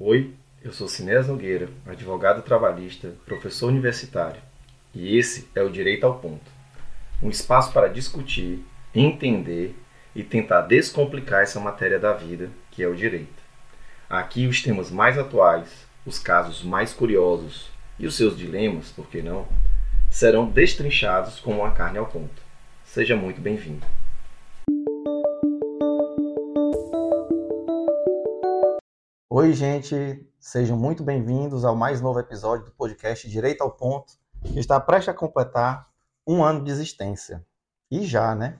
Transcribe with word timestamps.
Oi, 0.00 0.32
eu 0.62 0.72
sou 0.72 0.86
Sinés 0.86 1.26
Nogueira, 1.26 1.68
advogado 1.84 2.42
trabalhista, 2.42 3.12
professor 3.26 3.66
universitário, 3.66 4.40
e 4.94 5.18
esse 5.18 5.48
é 5.56 5.60
o 5.60 5.68
Direito 5.68 6.06
ao 6.06 6.20
Ponto 6.20 6.48
um 7.20 7.28
espaço 7.28 7.72
para 7.72 7.88
discutir, 7.88 8.64
entender 8.94 9.76
e 10.14 10.22
tentar 10.22 10.60
descomplicar 10.62 11.42
essa 11.42 11.58
matéria 11.58 11.98
da 11.98 12.12
vida 12.12 12.48
que 12.70 12.80
é 12.80 12.86
o 12.86 12.94
direito. 12.94 13.42
Aqui 14.08 14.46
os 14.46 14.62
temas 14.62 14.88
mais 14.88 15.18
atuais, 15.18 15.84
os 16.06 16.16
casos 16.20 16.62
mais 16.62 16.92
curiosos 16.92 17.68
e 17.98 18.06
os 18.06 18.16
seus 18.16 18.38
dilemas, 18.38 18.92
por 18.92 19.08
que 19.08 19.20
não, 19.20 19.48
serão 20.08 20.48
destrinchados 20.48 21.40
como 21.40 21.62
uma 21.62 21.72
carne 21.72 21.98
ao 21.98 22.06
ponto. 22.06 22.40
Seja 22.84 23.16
muito 23.16 23.40
bem-vindo. 23.40 23.84
Oi, 29.40 29.52
gente, 29.52 30.28
sejam 30.40 30.76
muito 30.76 31.04
bem-vindos 31.04 31.64
ao 31.64 31.76
mais 31.76 32.00
novo 32.00 32.18
episódio 32.18 32.64
do 32.64 32.72
podcast 32.72 33.30
Direito 33.30 33.62
ao 33.62 33.70
Ponto, 33.70 34.14
que 34.42 34.58
está 34.58 34.80
prestes 34.80 35.10
a 35.10 35.16
completar 35.16 35.86
um 36.26 36.42
ano 36.42 36.64
de 36.64 36.72
existência. 36.72 37.46
E 37.88 38.04
já, 38.04 38.34
né? 38.34 38.58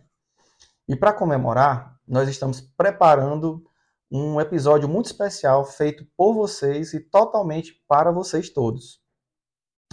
E 0.87 0.95
para 0.95 1.13
comemorar, 1.13 1.99
nós 2.07 2.29
estamos 2.29 2.61
preparando 2.61 3.61
um 4.09 4.41
episódio 4.41 4.89
muito 4.89 5.07
especial 5.07 5.65
feito 5.65 6.07
por 6.17 6.33
vocês 6.33 6.95
e 6.95 7.01
totalmente 7.01 7.83
para 7.89 8.13
vocês 8.13 8.49
todos. 8.49 9.03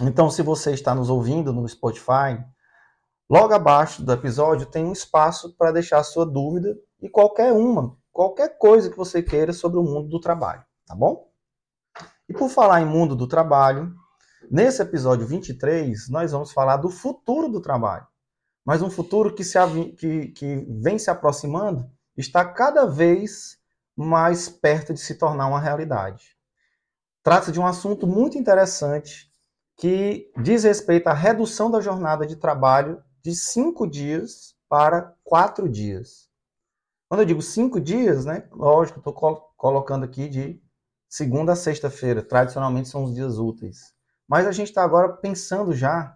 Então, 0.00 0.30
se 0.30 0.40
você 0.40 0.70
está 0.70 0.94
nos 0.94 1.10
ouvindo 1.10 1.52
no 1.52 1.68
Spotify, 1.68 2.38
logo 3.28 3.52
abaixo 3.52 4.04
do 4.04 4.12
episódio 4.12 4.66
tem 4.66 4.84
um 4.84 4.92
espaço 4.92 5.52
para 5.56 5.72
deixar 5.72 6.04
sua 6.04 6.24
dúvida 6.24 6.78
e 7.02 7.08
qualquer 7.08 7.52
uma, 7.52 7.98
qualquer 8.12 8.56
coisa 8.56 8.88
que 8.88 8.96
você 8.96 9.20
queira 9.20 9.52
sobre 9.52 9.80
o 9.80 9.82
mundo 9.82 10.08
do 10.08 10.20
trabalho 10.20 10.64
tá 10.86 10.94
bom? 10.94 11.30
E 12.28 12.32
por 12.32 12.48
falar 12.48 12.80
em 12.80 12.86
mundo 12.86 13.14
do 13.14 13.26
trabalho, 13.26 13.94
nesse 14.50 14.80
episódio 14.80 15.26
23, 15.26 16.08
nós 16.08 16.32
vamos 16.32 16.52
falar 16.52 16.76
do 16.78 16.88
futuro 16.88 17.48
do 17.48 17.60
trabalho. 17.60 18.06
Mas 18.64 18.82
um 18.82 18.90
futuro 18.90 19.34
que, 19.34 19.44
se, 19.44 19.58
que, 19.98 20.28
que 20.28 20.66
vem 20.80 20.98
se 20.98 21.10
aproximando 21.10 21.88
está 22.16 22.44
cada 22.44 22.86
vez 22.86 23.58
mais 23.96 24.48
perto 24.48 24.92
de 24.92 25.00
se 25.00 25.14
tornar 25.14 25.46
uma 25.46 25.60
realidade. 25.60 26.36
Trata-se 27.22 27.52
de 27.52 27.60
um 27.60 27.66
assunto 27.66 28.06
muito 28.06 28.38
interessante 28.38 29.30
que 29.76 30.30
diz 30.42 30.64
respeito 30.64 31.08
à 31.08 31.12
redução 31.12 31.70
da 31.70 31.80
jornada 31.80 32.26
de 32.26 32.36
trabalho 32.36 33.02
de 33.22 33.34
cinco 33.34 33.86
dias 33.86 34.54
para 34.68 35.14
quatro 35.22 35.68
dias. 35.68 36.28
Quando 37.08 37.20
eu 37.20 37.26
digo 37.26 37.42
cinco 37.42 37.80
dias, 37.80 38.24
né, 38.24 38.48
lógico, 38.52 38.98
estou 38.98 39.12
colocando 39.56 40.04
aqui 40.04 40.28
de 40.28 40.60
segunda 41.16 41.52
a 41.52 41.56
sexta-feira, 41.56 42.22
tradicionalmente 42.22 42.90
são 42.90 43.04
os 43.04 43.14
dias 43.14 43.38
úteis. 43.38 43.94
Mas 44.28 44.46
a 44.46 44.52
gente 44.52 44.68
está 44.68 44.84
agora 44.84 45.14
pensando 45.14 45.72
já, 45.72 46.14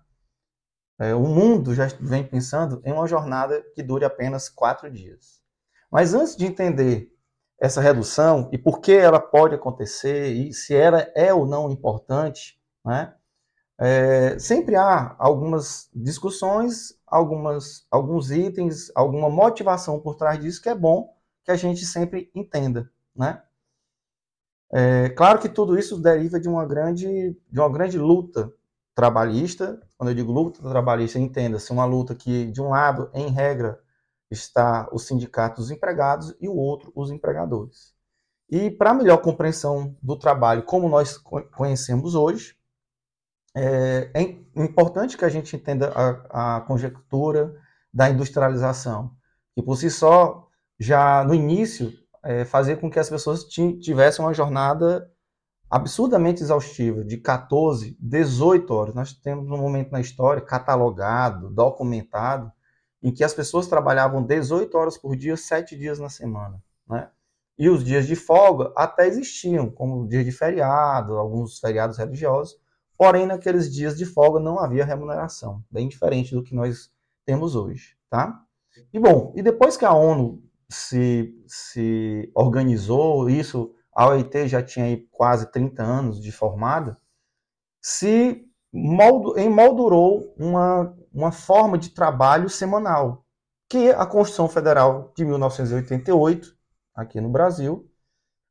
é, 0.99 1.15
o 1.15 1.23
mundo 1.23 1.75
já 1.75 1.87
vem 1.99 2.23
pensando 2.23 2.83
em 2.85 2.93
uma 2.93 3.07
jornada 3.07 3.65
que 3.75 3.83
dure 3.83 4.05
apenas 4.05 4.51
quatro 4.51 4.91
dias. 4.91 5.41
Mas 5.91 6.13
antes 6.13 6.37
de 6.37 6.45
entender 6.45 7.11
essa 7.59 7.81
redução 7.81 8.51
e 8.53 8.59
por 8.59 8.81
que 8.81 8.93
ela 8.93 9.19
pode 9.19 9.55
acontecer 9.55 10.35
e 10.35 10.53
se 10.53 10.75
ela 10.75 11.11
é 11.15 11.33
ou 11.33 11.47
não 11.47 11.71
importante, 11.71 12.61
né, 12.85 13.15
é, 13.79 14.39
sempre 14.39 14.77
há 14.77 15.17
algumas 15.19 15.89
discussões, 15.95 16.95
algumas, 17.07 17.87
alguns 17.91 18.31
itens, 18.31 18.93
alguma 18.95 19.31
motivação 19.31 19.99
por 19.99 20.17
trás 20.17 20.39
disso 20.39 20.61
que 20.61 20.69
é 20.69 20.75
bom 20.75 21.17
que 21.43 21.51
a 21.51 21.57
gente 21.57 21.87
sempre 21.87 22.31
entenda, 22.35 22.91
né? 23.17 23.43
É, 24.73 25.09
claro 25.11 25.41
que 25.41 25.49
tudo 25.49 25.79
isso 25.79 26.01
deriva 26.01 26.39
de 26.39 26.49
uma 26.49 26.65
grande, 26.65 27.37
de 27.51 27.61
uma 27.61 27.71
grande 27.71 27.99
luta 27.99 28.53
trabalhista. 28.95 29.81
Quando 29.97 30.11
eu 30.11 30.15
digo 30.15 30.33
luta 30.33 30.63
trabalhista, 30.63 31.19
entenda-se 31.19 31.73
uma 31.73 31.85
luta 31.85 32.15
que, 32.15 32.47
de 32.47 32.61
um 32.61 32.69
lado, 32.71 33.11
em 33.13 33.29
regra, 33.31 33.81
está 34.31 34.89
os 34.93 35.07
sindicatos 35.07 35.65
dos 35.65 35.71
empregados 35.71 36.35
e 36.41 36.49
o 36.49 36.55
outro, 36.55 36.93
os 36.95 37.11
empregadores. 37.11 37.95
E 38.49 38.71
para 38.71 38.95
melhor 38.95 39.19
compreensão 39.19 39.97
do 40.03 40.17
trabalho 40.17 40.63
como 40.63 40.89
nós 40.89 41.17
conhecemos 41.17 42.15
hoje, 42.15 42.57
é, 43.55 44.11
é 44.15 44.23
importante 44.63 45.17
que 45.17 45.25
a 45.25 45.29
gente 45.29 45.55
entenda 45.57 45.93
a, 45.95 46.57
a 46.57 46.61
conjectura 46.63 47.57
da 47.93 48.09
industrialização, 48.09 49.17
que 49.55 49.63
por 49.63 49.77
si 49.77 49.91
só, 49.91 50.49
já 50.79 51.25
no 51.25 51.35
início 51.35 51.93
é, 52.23 52.45
fazer 52.45 52.77
com 52.77 52.91
que 52.91 52.99
as 52.99 53.09
pessoas 53.09 53.45
tivessem 53.45 54.25
uma 54.25 54.35
jornada 54.35 55.11
absurdamente 55.71 56.43
exaustiva, 56.43 57.05
de 57.05 57.17
14, 57.17 57.97
18 58.01 58.75
horas. 58.75 58.95
Nós 58.95 59.13
temos 59.13 59.49
um 59.49 59.57
momento 59.57 59.93
na 59.93 60.01
história 60.01 60.43
catalogado, 60.43 61.49
documentado, 61.49 62.51
em 63.03 63.13
que 63.13 63.23
as 63.23 63.33
pessoas 63.33 63.69
trabalhavam 63.69 64.23
18 64.23 64.77
horas 64.77 64.99
por 64.99 65.15
dia, 65.17 65.37
7 65.37 65.77
dias 65.77 65.99
na 65.99 66.09
semana. 66.09 66.61
Né? 66.89 67.09
E 67.57 67.69
os 67.69 67.85
dias 67.85 68.07
de 68.07 68.17
folga 68.17 68.73
até 68.77 69.07
existiam, 69.07 69.71
como 69.71 70.09
dias 70.09 70.25
de 70.25 70.33
feriado, 70.33 71.17
alguns 71.17 71.61
feriados 71.61 71.97
religiosos, 71.97 72.59
porém 72.99 73.25
naqueles 73.25 73.73
dias 73.73 73.97
de 73.97 74.05
folga 74.05 74.41
não 74.41 74.59
havia 74.59 74.85
remuneração, 74.85 75.63
bem 75.71 75.89
diferente 75.89 76.35
do 76.35 76.43
que 76.43 76.55
nós 76.55 76.91
temos 77.25 77.55
hoje. 77.55 77.97
Tá? 78.11 78.43
E 78.93 78.99
bom, 78.99 79.33
e 79.37 79.43
depois 79.43 79.77
que 79.77 79.85
a 79.85 79.95
ONU 79.95 80.43
se, 80.71 81.35
se 81.47 82.31
organizou, 82.35 83.29
isso, 83.29 83.75
a 83.93 84.09
OIT 84.09 84.47
já 84.47 84.63
tinha 84.63 85.03
quase 85.11 85.51
30 85.51 85.83
anos 85.83 86.21
de 86.21 86.31
formada, 86.31 86.97
se 87.83 88.47
moldu, 88.73 89.39
emoldurou 89.39 90.33
uma, 90.39 90.97
uma 91.13 91.33
forma 91.33 91.77
de 91.77 91.91
trabalho 91.91 92.49
semanal, 92.49 93.25
que 93.69 93.91
a 93.91 94.07
Constituição 94.07 94.49
Federal 94.49 95.13
de 95.17 95.25
1988, 95.25 96.57
aqui 96.95 97.21
no 97.21 97.29
Brasil, 97.29 97.91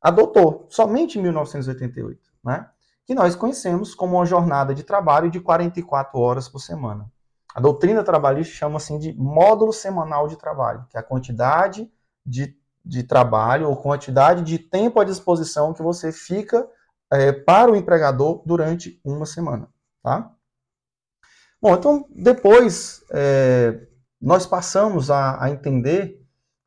adotou, 0.00 0.66
somente 0.68 1.18
em 1.18 1.22
1988, 1.22 2.20
né? 2.44 2.68
que 3.06 3.14
nós 3.14 3.34
conhecemos 3.34 3.94
como 3.94 4.16
uma 4.16 4.26
jornada 4.26 4.74
de 4.74 4.82
trabalho 4.82 5.30
de 5.30 5.40
44 5.40 6.18
horas 6.18 6.48
por 6.48 6.60
semana. 6.60 7.10
A 7.54 7.60
doutrina 7.60 8.04
trabalhista 8.04 8.54
chama 8.54 8.76
assim 8.76 8.98
de 8.98 9.12
módulo 9.14 9.72
semanal 9.72 10.28
de 10.28 10.36
trabalho, 10.36 10.86
que 10.88 10.96
é 10.96 11.00
a 11.00 11.02
quantidade 11.02 11.90
de, 12.24 12.56
de 12.84 13.02
trabalho 13.02 13.68
ou 13.68 13.76
quantidade 13.76 14.42
de 14.42 14.58
tempo 14.58 15.00
à 15.00 15.04
disposição 15.04 15.72
que 15.72 15.82
você 15.82 16.12
fica 16.12 16.66
é, 17.12 17.32
para 17.32 17.72
o 17.72 17.76
empregador 17.76 18.42
durante 18.46 19.00
uma 19.04 19.26
semana, 19.26 19.68
tá? 20.02 20.30
Bom, 21.60 21.74
então 21.74 22.06
depois 22.10 23.04
é, 23.10 23.86
nós 24.20 24.46
passamos 24.46 25.10
a, 25.10 25.42
a 25.42 25.50
entender 25.50 26.20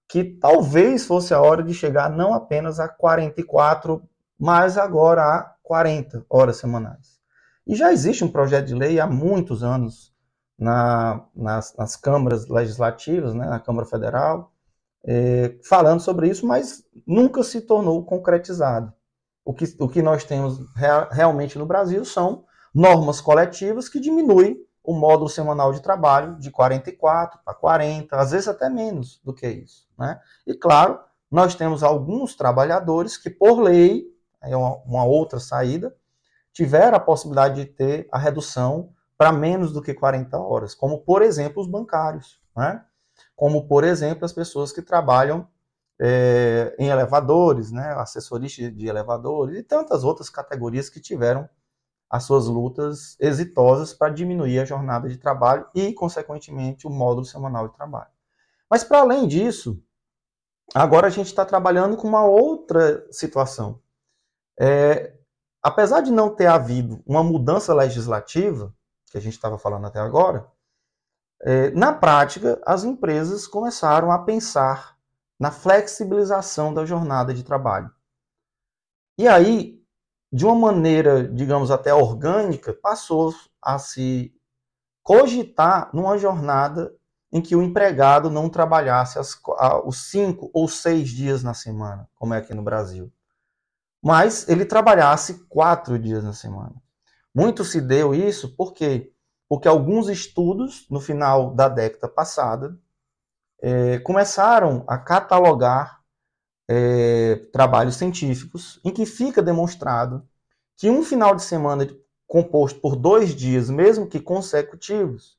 que 0.07 0.23
talvez 0.23 1.05
fosse 1.05 1.33
a 1.33 1.41
hora 1.41 1.63
de 1.63 1.73
chegar 1.73 2.09
não 2.09 2.33
apenas 2.33 2.79
a 2.79 2.87
44, 2.87 4.07
mas 4.37 4.77
agora 4.77 5.23
a 5.23 5.55
40 5.63 6.25
horas 6.29 6.57
semanais. 6.57 7.19
E 7.65 7.75
já 7.75 7.91
existe 7.91 8.23
um 8.23 8.31
projeto 8.31 8.67
de 8.67 8.75
lei 8.75 8.99
há 8.99 9.07
muitos 9.07 9.63
anos 9.63 10.13
na, 10.59 11.25
nas, 11.35 11.75
nas 11.75 11.95
câmaras 11.95 12.47
legislativas, 12.47 13.33
né, 13.33 13.45
na 13.47 13.59
Câmara 13.59 13.87
Federal, 13.87 14.52
é, 15.05 15.55
falando 15.63 15.99
sobre 15.99 16.29
isso, 16.29 16.45
mas 16.45 16.83
nunca 17.05 17.43
se 17.43 17.61
tornou 17.61 18.03
concretizado. 18.05 18.93
O 19.45 19.53
que, 19.53 19.65
o 19.79 19.89
que 19.89 20.01
nós 20.01 20.23
temos 20.23 20.59
real, 20.75 21.09
realmente 21.11 21.57
no 21.57 21.65
Brasil 21.65 22.05
são 22.05 22.45
normas 22.73 23.19
coletivas 23.19 23.89
que 23.89 23.99
diminuem 23.99 24.57
o 24.83 24.93
módulo 24.93 25.29
semanal 25.29 25.71
de 25.71 25.81
trabalho 25.81 26.35
de 26.37 26.49
44 26.49 27.39
para 27.43 27.53
40, 27.53 28.15
às 28.17 28.31
vezes 28.31 28.47
até 28.47 28.69
menos 28.69 29.21
do 29.23 29.33
que 29.33 29.47
isso. 29.47 29.87
Né? 29.97 30.19
E 30.47 30.53
claro, 30.53 30.99
nós 31.31 31.55
temos 31.55 31.83
alguns 31.83 32.35
trabalhadores 32.35 33.17
que, 33.17 33.29
por 33.29 33.59
lei, 33.59 34.05
é 34.41 34.55
uma, 34.55 34.75
uma 34.85 35.05
outra 35.05 35.39
saída, 35.39 35.95
tiveram 36.51 36.97
a 36.97 36.99
possibilidade 36.99 37.55
de 37.55 37.65
ter 37.65 38.07
a 38.11 38.17
redução 38.17 38.91
para 39.17 39.31
menos 39.31 39.71
do 39.71 39.81
que 39.81 39.93
40 39.93 40.37
horas, 40.37 40.75
como, 40.75 40.99
por 40.99 41.21
exemplo, 41.21 41.61
os 41.61 41.67
bancários. 41.67 42.41
Né? 42.55 42.83
Como, 43.35 43.67
por 43.67 43.83
exemplo, 43.83 44.25
as 44.25 44.33
pessoas 44.33 44.71
que 44.71 44.81
trabalham 44.81 45.47
é, 45.99 46.75
em 46.79 46.87
elevadores, 46.87 47.71
né, 47.71 47.93
assessoristas 47.93 48.75
de 48.75 48.87
elevadores 48.87 49.57
e 49.57 49.63
tantas 49.63 50.03
outras 50.03 50.29
categorias 50.29 50.89
que 50.89 50.99
tiveram 50.99 51.47
as 52.09 52.25
suas 52.25 52.45
lutas 52.45 53.17
exitosas 53.19 53.93
para 53.93 54.13
diminuir 54.13 54.59
a 54.59 54.65
jornada 54.65 55.09
de 55.09 55.17
trabalho 55.17 55.65
e, 55.73 55.93
consequentemente, 55.93 56.85
o 56.85 56.89
módulo 56.89 57.25
semanal 57.25 57.67
de 57.67 57.73
trabalho. 57.73 58.11
Mas, 58.69 58.83
para 58.83 58.99
além 58.99 59.27
disso, 59.27 59.81
agora 60.75 61.07
a 61.07 61.09
gente 61.09 61.27
está 61.27 61.43
trabalhando 61.43 61.97
com 61.97 62.07
uma 62.07 62.23
outra 62.23 63.07
situação. 63.11 63.81
É, 64.59 65.15
apesar 65.61 66.01
de 66.01 66.11
não 66.11 66.29
ter 66.29 66.45
havido 66.45 67.01
uma 67.05 67.23
mudança 67.23 67.73
legislativa, 67.73 68.71
que 69.09 69.17
a 69.17 69.21
gente 69.21 69.33
estava 69.33 69.57
falando 69.57 69.87
até 69.87 69.99
agora, 69.99 70.47
na 71.75 71.91
prática, 71.91 72.61
as 72.65 72.83
empresas 72.83 73.45
começaram 73.45 74.11
a 74.11 74.19
pensar 74.19 74.97
na 75.39 75.51
flexibilização 75.51 76.73
da 76.73 76.85
jornada 76.85 77.33
de 77.33 77.43
trabalho. 77.43 77.91
E 79.17 79.27
aí, 79.27 79.83
de 80.31 80.45
uma 80.45 80.55
maneira, 80.55 81.27
digamos, 81.27 81.69
até 81.69 81.93
orgânica, 81.93 82.73
passou 82.73 83.33
a 83.61 83.77
se 83.77 84.33
cogitar 85.03 85.89
numa 85.93 86.17
jornada 86.17 86.95
em 87.31 87.41
que 87.41 87.55
o 87.55 87.61
empregado 87.61 88.29
não 88.29 88.49
trabalhasse 88.49 89.19
as, 89.19 89.39
os 89.85 90.09
cinco 90.09 90.49
ou 90.53 90.67
seis 90.67 91.09
dias 91.09 91.43
na 91.43 91.53
semana, 91.53 92.09
como 92.15 92.33
é 92.33 92.37
aqui 92.37 92.53
no 92.53 92.63
Brasil, 92.63 93.11
mas 94.01 94.47
ele 94.47 94.65
trabalhasse 94.65 95.45
quatro 95.47 95.97
dias 95.99 96.23
na 96.23 96.33
semana. 96.33 96.75
Muito 97.33 97.63
se 97.63 97.81
deu 97.81 98.13
isso 98.13 98.55
por 98.55 98.73
quê? 98.73 99.12
Porque 99.53 99.67
alguns 99.67 100.09
estudos, 100.09 100.87
no 100.89 100.99
final 100.99 101.53
da 101.53 101.69
década 101.69 102.07
passada, 102.07 102.75
é, 103.61 103.99
começaram 103.99 104.83
a 104.87 104.97
catalogar 104.97 106.01
é, 106.67 107.35
trabalhos 107.53 107.95
científicos 107.95 108.81
em 108.83 108.89
que 108.89 109.05
fica 109.05 109.43
demonstrado 109.43 110.27
que 110.75 110.89
um 110.89 111.03
final 111.03 111.35
de 111.35 111.43
semana 111.43 111.87
composto 112.25 112.81
por 112.81 112.95
dois 112.95 113.35
dias, 113.35 113.69
mesmo 113.69 114.07
que 114.07 114.19
consecutivos, 114.19 115.37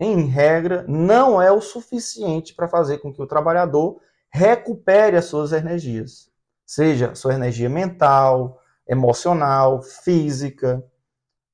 em 0.00 0.26
regra, 0.26 0.84
não 0.88 1.40
é 1.40 1.52
o 1.52 1.60
suficiente 1.60 2.54
para 2.56 2.66
fazer 2.66 2.98
com 2.98 3.12
que 3.12 3.22
o 3.22 3.28
trabalhador 3.28 4.00
recupere 4.28 5.16
as 5.16 5.26
suas 5.26 5.52
energias, 5.52 6.28
seja 6.66 7.14
sua 7.14 7.34
energia 7.34 7.70
mental, 7.70 8.60
emocional, 8.88 9.80
física 9.82 10.84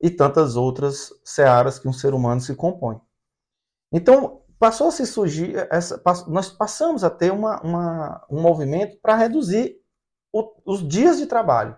e 0.01 0.11
tantas 0.11 0.57
outras 0.57 1.13
searas 1.25 1.79
que 1.79 1.89
um 1.89 1.93
ser 1.93 2.15
humano 2.15 2.41
se 2.41 2.55
compõe. 2.55 3.01
Então, 3.93 4.43
passou 4.59 4.89
a 4.89 4.93
se 4.93 5.07
surgir, 5.07 5.55
essa, 5.71 6.01
nós 6.29 6.51
passamos 6.51 7.05
a 7.05 7.11
ter 7.11 7.33
uma, 7.33 7.61
uma, 7.63 8.27
um 8.31 8.41
movimento 8.41 8.99
para 9.01 9.17
reduzir 9.17 9.77
o, 10.33 10.53
os 10.65 10.87
dias 10.87 11.19
de 11.19 11.27
trabalho. 11.27 11.77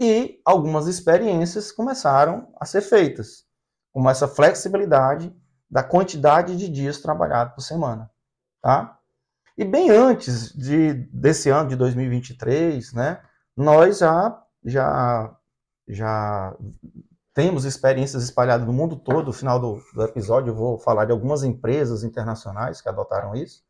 E 0.00 0.40
algumas 0.44 0.86
experiências 0.86 1.72
começaram 1.72 2.52
a 2.60 2.64
ser 2.64 2.82
feitas, 2.82 3.44
como 3.92 4.08
essa 4.08 4.28
flexibilidade 4.28 5.34
da 5.68 5.82
quantidade 5.82 6.56
de 6.56 6.68
dias 6.68 7.00
trabalhados 7.00 7.54
por 7.54 7.60
semana, 7.62 8.10
tá? 8.62 8.98
E 9.56 9.64
bem 9.64 9.90
antes 9.90 10.52
de, 10.52 10.94
desse 11.12 11.50
ano 11.50 11.68
de 11.68 11.76
2023, 11.76 12.92
né, 12.92 13.20
nós 13.56 13.98
já, 13.98 14.40
já, 14.64 15.36
já 15.88 16.56
temos 17.34 17.64
experiências 17.64 18.24
espalhadas 18.24 18.66
no 18.66 18.72
mundo 18.72 18.96
todo. 18.96 19.26
No 19.26 19.32
final 19.32 19.58
do, 19.60 19.80
do 19.94 20.02
episódio 20.02 20.50
eu 20.50 20.54
vou 20.54 20.78
falar 20.78 21.04
de 21.04 21.12
algumas 21.12 21.42
empresas 21.42 22.02
internacionais 22.02 22.80
que 22.80 22.88
adotaram 22.88 23.34
isso, 23.34 23.62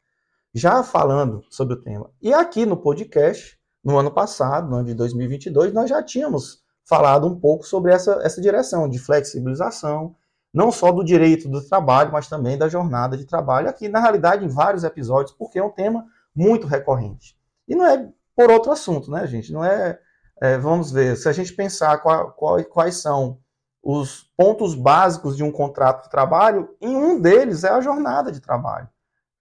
já 0.54 0.82
falando 0.82 1.42
sobre 1.50 1.74
o 1.74 1.82
tema. 1.82 2.10
E 2.20 2.32
aqui 2.32 2.64
no 2.64 2.76
podcast, 2.76 3.58
no 3.84 3.98
ano 3.98 4.10
passado, 4.10 4.68
no 4.68 4.76
ano 4.76 4.86
de 4.86 4.94
2022, 4.94 5.72
nós 5.72 5.88
já 5.88 6.02
tínhamos 6.02 6.62
falado 6.88 7.26
um 7.26 7.38
pouco 7.38 7.66
sobre 7.66 7.92
essa, 7.92 8.20
essa 8.22 8.40
direção 8.40 8.88
de 8.88 8.98
flexibilização, 8.98 10.16
não 10.52 10.72
só 10.72 10.90
do 10.90 11.04
direito 11.04 11.48
do 11.48 11.62
trabalho, 11.62 12.10
mas 12.10 12.28
também 12.28 12.56
da 12.56 12.68
jornada 12.68 13.16
de 13.16 13.26
trabalho, 13.26 13.68
aqui 13.68 13.88
na 13.88 14.00
realidade 14.00 14.44
em 14.44 14.48
vários 14.48 14.84
episódios, 14.84 15.36
porque 15.36 15.58
é 15.58 15.62
um 15.62 15.70
tema 15.70 16.06
muito 16.34 16.66
recorrente. 16.66 17.36
E 17.68 17.74
não 17.74 17.84
é 17.84 18.08
por 18.34 18.50
outro 18.50 18.72
assunto, 18.72 19.10
né, 19.10 19.26
gente? 19.26 19.52
Não 19.52 19.62
é, 19.62 19.98
é 20.40 20.56
vamos 20.56 20.90
ver, 20.90 21.16
se 21.16 21.28
a 21.28 21.32
gente 21.32 21.52
pensar 21.52 21.98
qual, 21.98 22.32
qual, 22.32 22.64
quais 22.64 22.96
são 22.96 23.38
os 23.90 24.30
pontos 24.36 24.74
básicos 24.74 25.34
de 25.34 25.42
um 25.42 25.50
contrato 25.50 26.04
de 26.04 26.10
trabalho, 26.10 26.76
em 26.78 26.94
um 26.94 27.18
deles 27.18 27.64
é 27.64 27.70
a 27.70 27.80
jornada 27.80 28.30
de 28.30 28.38
trabalho. 28.38 28.86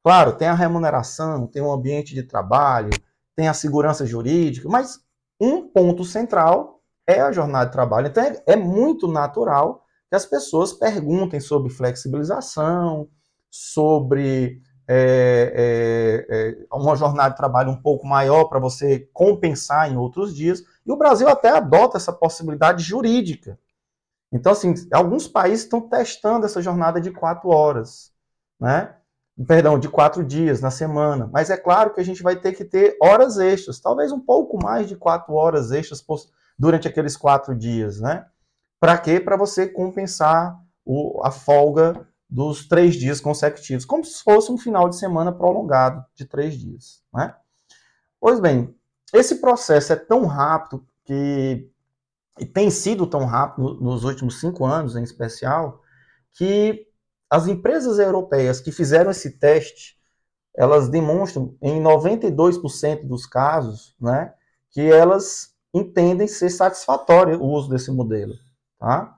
Claro, 0.01 0.37
tem 0.37 0.47
a 0.47 0.53
remuneração, 0.53 1.45
tem 1.45 1.61
o 1.61 1.69
ambiente 1.69 2.15
de 2.15 2.23
trabalho, 2.23 2.91
tem 3.35 3.49
a 3.49 3.53
segurança 3.53 4.05
jurídica, 4.05 4.69
mas 4.69 5.01
um 5.37 5.67
ponto 5.67 6.05
central 6.05 6.79
é 7.05 7.19
a 7.19 7.29
jornada 7.29 7.65
de 7.65 7.73
trabalho. 7.73 8.07
Então 8.07 8.23
é, 8.23 8.41
é 8.47 8.55
muito 8.55 9.05
natural 9.05 9.83
que 10.09 10.15
as 10.15 10.25
pessoas 10.25 10.71
perguntem 10.71 11.41
sobre 11.41 11.69
flexibilização, 11.69 13.09
sobre 13.51 14.61
é, 14.87 16.25
é, 16.29 16.37
é, 16.37 16.65
uma 16.71 16.95
jornada 16.95 17.31
de 17.31 17.35
trabalho 17.35 17.69
um 17.69 17.81
pouco 17.81 18.07
maior 18.07 18.45
para 18.45 18.59
você 18.59 19.09
compensar 19.11 19.91
em 19.91 19.97
outros 19.97 20.33
dias. 20.33 20.63
E 20.85 20.91
o 20.93 20.95
Brasil 20.95 21.27
até 21.27 21.49
adota 21.49 21.97
essa 21.97 22.13
possibilidade 22.13 22.81
jurídica. 22.81 23.59
Então, 24.31 24.51
assim, 24.51 24.73
alguns 24.91 25.27
países 25.27 25.63
estão 25.63 25.81
testando 25.81 26.45
essa 26.45 26.61
jornada 26.61 26.99
de 26.99 27.11
quatro 27.11 27.49
horas, 27.49 28.11
né? 28.59 28.95
Perdão, 29.47 29.77
de 29.77 29.87
quatro 29.87 30.25
dias 30.25 30.61
na 30.61 30.71
semana. 30.71 31.29
Mas 31.31 31.49
é 31.49 31.57
claro 31.57 31.93
que 31.93 32.01
a 32.01 32.03
gente 32.03 32.23
vai 32.23 32.35
ter 32.35 32.53
que 32.53 32.65
ter 32.65 32.97
horas 33.01 33.37
extras, 33.37 33.79
talvez 33.79 34.11
um 34.11 34.19
pouco 34.19 34.61
mais 34.61 34.87
de 34.87 34.95
quatro 34.95 35.33
horas 35.33 35.71
extras 35.71 36.03
durante 36.57 36.87
aqueles 36.87 37.15
quatro 37.15 37.55
dias, 37.55 38.01
né? 38.01 38.25
Para 38.79 38.97
quê? 38.97 39.19
Para 39.19 39.37
você 39.37 39.67
compensar 39.67 40.59
o, 40.83 41.21
a 41.23 41.31
folga 41.31 42.07
dos 42.29 42.67
três 42.67 42.95
dias 42.95 43.21
consecutivos, 43.21 43.85
como 43.85 44.03
se 44.03 44.23
fosse 44.23 44.51
um 44.51 44.57
final 44.57 44.89
de 44.89 44.97
semana 44.97 45.31
prolongado 45.31 46.03
de 46.13 46.25
três 46.25 46.55
dias. 46.55 47.01
Né? 47.13 47.33
Pois 48.19 48.39
bem, 48.39 48.75
esse 49.13 49.35
processo 49.35 49.93
é 49.93 49.95
tão 49.95 50.25
rápido 50.25 50.85
que 51.05 51.69
e 52.39 52.45
tem 52.45 52.69
sido 52.69 53.07
tão 53.07 53.25
rápido 53.25 53.75
nos 53.81 54.03
últimos 54.03 54.39
cinco 54.39 54.65
anos, 54.65 54.95
em 54.95 55.03
especial, 55.03 55.81
que 56.33 56.85
as 57.29 57.47
empresas 57.47 57.99
europeias 57.99 58.59
que 58.59 58.71
fizeram 58.71 59.11
esse 59.11 59.37
teste, 59.37 59.97
elas 60.55 60.89
demonstram 60.89 61.55
em 61.61 61.81
92% 61.81 63.05
dos 63.05 63.25
casos, 63.25 63.95
né, 63.99 64.33
que 64.71 64.81
elas 64.81 65.53
entendem 65.73 66.27
ser 66.27 66.49
satisfatório 66.49 67.39
o 67.41 67.51
uso 67.51 67.69
desse 67.69 67.91
modelo. 67.91 68.33
Tá? 68.79 69.17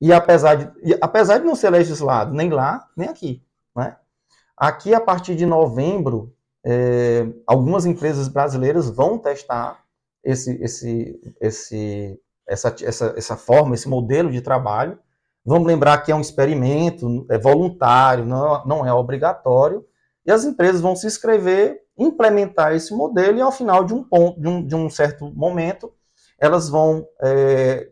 E 0.00 0.12
apesar 0.12 0.54
de, 0.54 0.98
apesar 1.00 1.38
de 1.38 1.44
não 1.44 1.54
ser 1.54 1.70
legislado 1.70 2.34
nem 2.34 2.50
lá, 2.50 2.88
nem 2.96 3.08
aqui. 3.08 3.44
Né? 3.76 3.96
Aqui, 4.56 4.94
a 4.94 5.00
partir 5.00 5.34
de 5.34 5.44
novembro, 5.44 6.34
é, 6.64 7.26
algumas 7.46 7.84
empresas 7.86 8.28
brasileiras 8.28 8.88
vão 8.90 9.18
testar 9.18 9.84
esse, 10.22 10.62
esse, 10.62 11.34
esse, 11.40 12.20
essa, 12.50 12.74
essa, 12.82 13.14
essa 13.16 13.36
forma, 13.36 13.74
esse 13.74 13.88
modelo 13.88 14.30
de 14.30 14.40
trabalho. 14.40 14.98
Vamos 15.46 15.68
lembrar 15.68 15.98
que 15.98 16.10
é 16.10 16.14
um 16.14 16.20
experimento, 16.20 17.24
é 17.30 17.38
voluntário, 17.38 18.26
não, 18.26 18.66
não 18.66 18.86
é 18.86 18.92
obrigatório, 18.92 19.86
e 20.26 20.32
as 20.32 20.44
empresas 20.44 20.80
vão 20.80 20.96
se 20.96 21.06
inscrever, 21.06 21.80
implementar 21.96 22.74
esse 22.74 22.92
modelo, 22.92 23.38
e 23.38 23.40
ao 23.40 23.52
final 23.52 23.84
de 23.84 23.94
um 23.94 24.02
ponto, 24.02 24.40
de 24.40 24.48
um, 24.48 24.66
de 24.66 24.74
um 24.74 24.90
certo 24.90 25.32
momento, 25.32 25.92
elas 26.38 26.68
vão 26.68 27.06
é, 27.22 27.88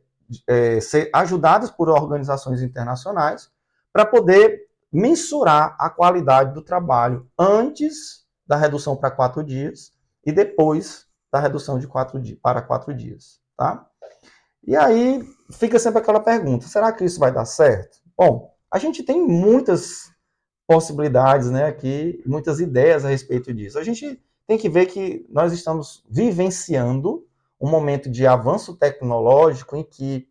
é, 0.47 0.81
ser 0.81 1.09
ajudadas 1.15 1.71
por 1.71 1.89
organizações 1.89 2.61
internacionais 2.61 3.51
para 3.93 4.05
poder 4.05 4.67
mensurar 4.93 5.77
a 5.79 5.89
qualidade 5.89 6.53
do 6.53 6.63
trabalho 6.63 7.29
antes 7.39 8.27
da 8.47 8.57
redução 8.57 8.97
para 8.97 9.11
quatro 9.11 9.45
dias 9.45 9.93
e 10.25 10.33
depois 10.33 11.07
da 11.31 11.39
redução 11.39 11.79
de 11.79 11.87
quatro 11.87 12.21
para 12.43 12.63
quatro 12.63 12.93
dias. 12.95 13.41
Tá? 13.57 13.87
E 14.67 14.77
aí 14.77 15.23
fica 15.51 15.79
sempre 15.79 16.01
aquela 16.01 16.21
pergunta: 16.21 16.67
será 16.67 16.93
que 16.93 17.05
isso 17.05 17.19
vai 17.19 17.33
dar 17.33 17.45
certo? 17.45 17.99
Bom, 18.17 18.53
a 18.71 18.79
gente 18.79 19.03
tem 19.03 19.21
muitas 19.27 20.11
possibilidades 20.67 21.51
né, 21.51 21.65
aqui, 21.65 22.23
muitas 22.27 22.61
ideias 22.61 23.05
a 23.05 23.09
respeito 23.09 23.53
disso. 23.55 23.79
A 23.79 23.85
gente 23.85 24.23
tem 24.47 24.59
que 24.59 24.69
ver 24.69 24.87
que 24.87 25.27
nós 25.31 25.53
estamos 25.53 26.05
vivenciando 26.11 27.27
um 27.61 27.69
momento 27.69 28.11
de 28.11 28.27
avanço 28.27 28.77
tecnológico 28.77 29.77
em 29.77 29.83
que 29.83 30.29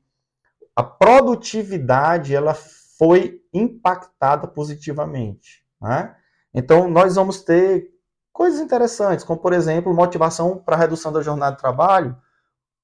a 0.75 0.83
produtividade 0.83 2.35
ela 2.35 2.53
foi 2.53 3.41
impactada 3.53 4.47
positivamente. 4.47 5.65
Né? 5.81 6.15
Então, 6.53 6.89
nós 6.89 7.15
vamos 7.15 7.41
ter 7.41 7.91
coisas 8.31 8.59
interessantes, 8.59 9.25
como, 9.25 9.39
por 9.39 9.53
exemplo, 9.53 9.93
motivação 9.93 10.57
para 10.57 10.75
redução 10.75 11.11
da 11.11 11.21
jornada 11.21 11.55
de 11.55 11.61
trabalho, 11.61 12.15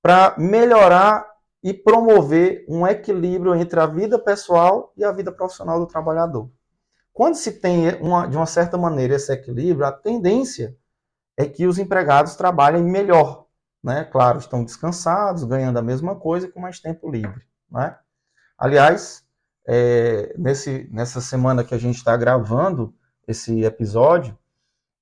para 0.01 0.35
melhorar 0.38 1.33
e 1.63 1.74
promover 1.74 2.65
um 2.67 2.86
equilíbrio 2.86 3.55
entre 3.55 3.79
a 3.79 3.86
vida 3.86 4.20
pessoal 4.20 4.91
e 4.98 5.03
a 5.03 5.12
vida 5.12 5.32
profissional 5.32 5.79
do 5.79 5.88
trabalhador. 5.88 6.51
Quando 7.13 7.36
se 7.36 7.53
tem, 7.53 7.96
uma, 8.01 8.27
de 8.27 8.36
uma 8.36 8.46
certa 8.46 8.77
maneira, 8.77 9.15
esse 9.15 9.32
equilíbrio, 9.32 9.86
a 9.86 9.91
tendência 9.91 10.75
é 11.38 11.46
que 11.46 11.65
os 11.65 11.77
empregados 11.79 12.36
trabalhem 12.36 12.84
melhor, 12.84 13.46
né? 13.84 14.03
Claro, 14.03 14.39
estão 14.39 14.63
descansados, 14.63 15.43
ganhando 15.43 15.77
a 15.77 15.82
mesma 15.82 16.15
coisa 16.15 16.51
com 16.51 16.60
mais 16.60 16.79
tempo 16.79 17.10
livre, 17.10 17.43
né? 17.72 17.98
Aliás, 18.58 19.24
é, 19.65 20.36
nesse, 20.38 20.89
nessa 20.91 21.22
semana 21.22 21.63
que 21.63 21.74
a 21.74 21.77
gente 21.77 21.96
está 21.96 22.17
gravando 22.17 22.93
esse 23.27 23.63
episódio, 23.63 24.38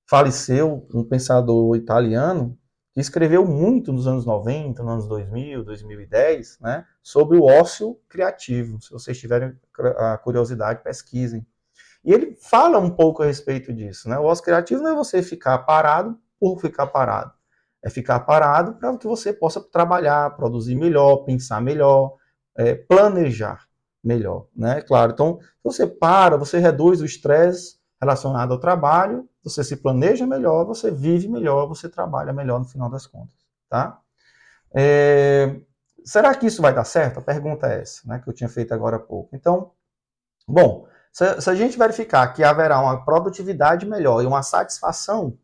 faleceu 0.08 0.86
um 0.94 1.02
pensador 1.02 1.76
italiano 1.76 2.56
que 2.94 3.00
escreveu 3.00 3.46
muito 3.46 3.92
nos 3.92 4.06
anos 4.06 4.26
90, 4.26 4.82
nos 4.82 4.92
anos 4.92 5.08
2000, 5.08 5.64
2010, 5.64 6.58
né, 6.60 6.84
sobre 7.02 7.38
o 7.38 7.44
ócio 7.44 7.98
criativo. 8.08 8.80
Se 8.80 8.90
vocês 8.90 9.18
tiverem 9.18 9.54
a 9.98 10.18
curiosidade, 10.18 10.82
pesquisem. 10.82 11.46
E 12.04 12.12
ele 12.12 12.36
fala 12.36 12.78
um 12.78 12.90
pouco 12.90 13.22
a 13.22 13.26
respeito 13.26 13.72
disso. 13.72 14.08
Né? 14.08 14.18
O 14.18 14.24
ócio 14.24 14.44
criativo 14.44 14.82
não 14.82 14.90
é 14.90 14.94
você 14.94 15.22
ficar 15.22 15.58
parado 15.58 16.18
por 16.38 16.60
ficar 16.60 16.88
parado 16.88 17.32
é 17.82 17.90
ficar 17.90 18.20
parado 18.20 18.74
para 18.74 18.96
que 18.96 19.06
você 19.06 19.32
possa 19.32 19.60
trabalhar, 19.60 20.36
produzir 20.36 20.76
melhor, 20.76 21.24
pensar 21.24 21.60
melhor, 21.60 22.16
é, 22.56 22.74
planejar 22.74 23.66
melhor, 24.02 24.46
né? 24.54 24.80
Claro, 24.82 25.12
então 25.12 25.38
você 25.62 25.86
para, 25.86 26.36
você 26.36 26.58
reduz 26.58 27.00
o 27.00 27.04
estresse 27.04 27.76
relacionado 28.00 28.52
ao 28.52 28.60
trabalho, 28.60 29.28
você 29.42 29.64
se 29.64 29.76
planeja 29.76 30.26
melhor, 30.26 30.64
você 30.64 30.90
vive 30.90 31.28
melhor, 31.28 31.66
você 31.66 31.88
trabalha 31.88 32.32
melhor 32.32 32.58
no 32.58 32.64
final 32.64 32.88
das 32.88 33.06
contas, 33.06 33.44
tá? 33.68 34.00
É, 34.74 35.60
será 36.04 36.34
que 36.34 36.46
isso 36.46 36.62
vai 36.62 36.74
dar 36.74 36.84
certo? 36.84 37.18
A 37.18 37.22
pergunta 37.22 37.66
é 37.66 37.80
essa, 37.80 38.00
né, 38.06 38.20
que 38.22 38.28
eu 38.28 38.32
tinha 38.32 38.48
feito 38.48 38.72
agora 38.72 38.96
há 38.96 39.00
pouco. 39.00 39.34
Então, 39.34 39.72
bom, 40.46 40.86
se, 41.12 41.40
se 41.40 41.50
a 41.50 41.54
gente 41.54 41.78
verificar 41.78 42.26
que 42.32 42.42
haverá 42.42 42.80
uma 42.80 43.04
produtividade 43.04 43.86
melhor 43.86 44.22
e 44.22 44.26
uma 44.26 44.42
satisfação 44.42 45.38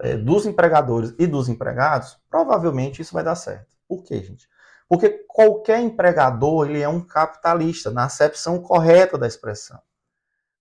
é, 0.00 0.16
dos 0.16 0.46
empregadores 0.46 1.14
e 1.18 1.26
dos 1.26 1.48
empregados, 1.48 2.18
provavelmente 2.28 3.00
isso 3.00 3.14
vai 3.14 3.22
dar 3.22 3.36
certo. 3.36 3.76
Por 3.86 4.02
quê, 4.02 4.22
gente? 4.22 4.48
Porque 4.88 5.24
qualquer 5.28 5.80
empregador 5.80 6.68
ele 6.68 6.80
é 6.80 6.88
um 6.88 7.00
capitalista, 7.00 7.90
na 7.90 8.04
acepção 8.04 8.60
correta 8.60 9.16
da 9.16 9.26
expressão. 9.26 9.80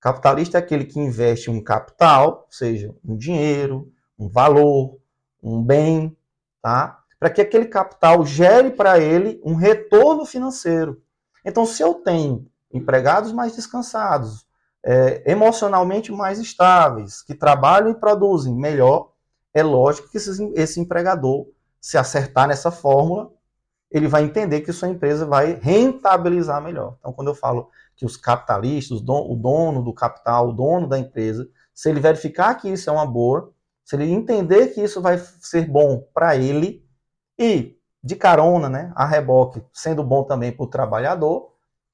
Capitalista 0.01 0.58
é 0.58 0.60
aquele 0.60 0.84
que 0.84 1.00
investe 1.00 1.51
um 1.51 1.63
capital, 1.63 2.48
seja 2.50 2.93
um 3.05 3.15
dinheiro, 3.15 3.93
um 4.17 4.27
valor, 4.27 4.98
um 5.41 5.63
bem, 5.63 6.17
tá? 6.60 7.00
Para 7.20 7.29
que 7.29 7.39
aquele 7.39 7.65
capital 7.65 8.25
gere 8.25 8.72
para 8.72 8.98
ele 8.98 9.39
um 9.46 9.53
retorno 9.53 10.25
financeiro. 10.25 11.00
Então, 11.46 11.67
se 11.67 11.84
eu 11.84 11.93
tenho 11.93 12.48
empregados 12.74 13.31
mais 13.31 13.55
descansados, 13.55 14.43
é, 14.84 15.31
emocionalmente 15.31 16.12
mais 16.12 16.39
estáveis, 16.39 17.22
que 17.22 17.36
trabalham 17.36 17.91
e 17.91 17.96
produzem 17.96 18.55
melhor, 18.55 19.12
é 19.53 19.62
lógico 19.62 20.10
que 20.10 20.17
esse, 20.17 20.51
esse 20.55 20.79
empregador, 20.79 21.46
se 21.79 21.96
acertar 21.96 22.48
nessa 22.48 22.72
fórmula, 22.72 23.31
ele 23.91 24.08
vai 24.08 24.24
entender 24.24 24.62
que 24.62 24.74
sua 24.74 24.88
empresa 24.88 25.27
vai 25.27 25.60
rentabilizar 25.62 26.60
melhor. 26.60 26.96
Então, 27.00 27.13
quando 27.13 27.27
eu 27.27 27.36
falo 27.36 27.70
que 27.96 28.06
os 28.06 28.18
capitalistas, 28.18 29.00
o 29.00 29.36
dono 29.36 29.84
do 29.84 29.94
capital, 29.94 30.50
o 30.50 30.54
dono 30.54 30.88
da 30.88 30.98
empresa, 30.98 31.48
se 31.74 31.90
ele 31.90 32.00
verificar 32.00 32.56
que 32.56 32.70
isso 32.70 32.90
é 32.90 32.94
uma 32.94 33.06
boa, 33.06 33.54
se 33.84 33.96
ele 33.96 34.10
entender 34.12 34.68
que 34.68 34.82
isso 34.82 35.02
vai 35.02 35.18
ser 35.18 35.68
bom 35.70 36.08
para 36.14 36.36
ele 36.36 36.86
e 37.38 37.78
de 38.04 38.16
carona, 38.16 38.70
né, 38.70 38.92
a 38.96 39.06
reboque, 39.06 39.64
sendo 39.74 40.04
bom 40.04 40.24
também 40.24 40.52
para 40.52 40.64
o 40.64 40.70
trabalhador, 40.70 41.52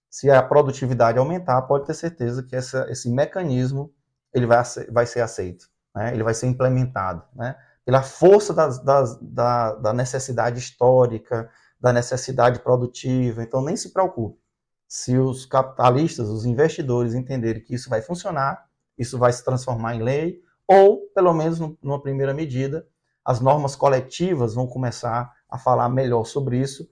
se 0.10 0.30
a 0.32 0.42
produtividade 0.42 1.20
aumentar, 1.20 1.62
pode 1.64 1.86
ter 1.86 1.94
certeza 1.94 2.44
que 2.44 2.56
essa, 2.56 2.90
esse 2.90 3.10
mecanismo 3.10 3.94
ele 4.34 4.46
vai, 4.46 4.64
vai 4.90 5.06
ser 5.06 5.22
aceito 5.22 5.68
né? 5.98 6.14
ele 6.14 6.24
vai 6.24 6.34
ser 6.34 6.48
implementado, 6.48 7.24
né? 7.36 7.56
pela 7.84 8.04
força 8.04 8.54
das, 8.54 8.84
das, 8.84 9.18
da, 9.20 9.74
da 9.76 9.94
necessidade 9.94 10.60
histórica, 10.60 11.50
da 11.80 11.92
necessidade 11.92 12.60
produtiva. 12.60 13.42
Então, 13.42 13.64
nem 13.64 13.76
se 13.76 13.92
preocupe. 13.92 14.40
Se 14.88 15.18
os 15.18 15.46
capitalistas, 15.46 16.30
os 16.30 16.46
investidores 16.46 17.14
entenderem 17.14 17.64
que 17.64 17.76
isso 17.76 17.90
vai 17.90 18.02
funcionar, 18.02 18.66
isso 18.98 19.18
vai 19.18 19.32
se 19.34 19.44
transformar 19.44 19.96
em 19.96 20.02
lei, 20.02 20.42
ou, 20.68 21.08
pelo 21.14 21.34
menos 21.34 21.60
numa 21.82 22.02
primeira 22.02 22.34
medida, 22.34 22.88
as 23.24 23.42
normas 23.42 23.76
coletivas 23.76 24.54
vão 24.54 24.68
começar 24.68 25.34
a 25.50 25.58
falar 25.58 25.90
melhor 25.90 26.26
sobre 26.26 26.60
isso, 26.60 26.90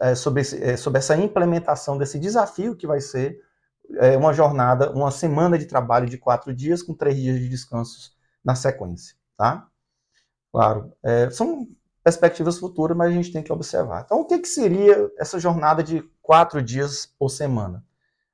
é, 0.00 0.14
sobre, 0.14 0.42
é, 0.60 0.76
sobre 0.76 0.98
essa 0.98 1.16
implementação 1.16 1.98
desse 1.98 2.18
desafio 2.18 2.76
que 2.76 2.86
vai 2.86 3.00
ser 3.00 3.40
é, 3.96 4.16
uma 4.16 4.32
jornada, 4.32 4.90
uma 4.92 5.10
semana 5.10 5.58
de 5.58 5.66
trabalho 5.66 6.08
de 6.08 6.18
quatro 6.18 6.54
dias 6.54 6.82
com 6.82 6.94
três 6.94 7.16
dias 7.16 7.38
de 7.38 7.48
descansos 7.48 8.16
na 8.44 8.54
sequência, 8.54 9.16
tá? 9.36 9.68
Claro, 10.52 10.92
é, 11.02 11.30
são 11.30 11.66
perspectivas 12.02 12.58
futuras, 12.58 12.96
mas 12.96 13.10
a 13.10 13.14
gente 13.14 13.32
tem 13.32 13.42
que 13.42 13.52
observar. 13.52 14.02
Então, 14.04 14.20
o 14.20 14.24
que, 14.24 14.38
que 14.38 14.48
seria 14.48 15.10
essa 15.18 15.38
jornada 15.38 15.82
de 15.82 16.02
quatro 16.20 16.62
dias 16.62 17.06
por 17.18 17.28
semana? 17.28 17.84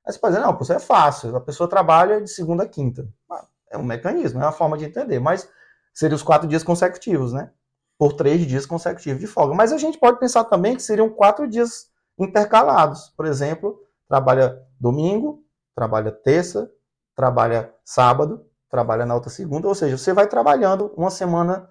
Aí 0.05 0.13
você 0.13 0.19
pode 0.19 0.35
dizer, 0.35 0.45
não, 0.45 0.57
isso 0.59 0.73
é 0.73 0.79
fácil, 0.79 1.35
a 1.35 1.41
pessoa 1.41 1.69
trabalha 1.69 2.21
de 2.21 2.29
segunda 2.29 2.63
a 2.63 2.67
quinta. 2.67 3.07
Ah, 3.29 3.45
é 3.69 3.77
um 3.77 3.83
mecanismo, 3.83 4.41
é 4.41 4.45
uma 4.45 4.51
forma 4.51 4.77
de 4.77 4.85
entender, 4.85 5.19
mas 5.19 5.47
seriam 5.93 6.15
os 6.15 6.23
quatro 6.23 6.47
dias 6.47 6.63
consecutivos, 6.63 7.31
né? 7.31 7.51
Por 7.97 8.13
três 8.13 8.45
dias 8.47 8.65
consecutivos 8.65 9.19
de 9.19 9.27
folga. 9.27 9.53
Mas 9.53 9.71
a 9.71 9.77
gente 9.77 9.99
pode 9.99 10.19
pensar 10.19 10.45
também 10.45 10.75
que 10.75 10.81
seriam 10.81 11.09
quatro 11.09 11.47
dias 11.47 11.89
intercalados. 12.17 13.09
Por 13.15 13.25
exemplo, 13.25 13.79
trabalha 14.07 14.59
domingo, 14.79 15.43
trabalha 15.75 16.11
terça, 16.11 16.71
trabalha 17.15 17.73
sábado, 17.83 18.45
trabalha 18.69 19.05
na 19.05 19.15
outra 19.15 19.29
segunda, 19.29 19.67
ou 19.67 19.75
seja, 19.75 19.97
você 19.97 20.13
vai 20.13 20.27
trabalhando 20.27 20.93
uma 20.95 21.09
semana 21.09 21.69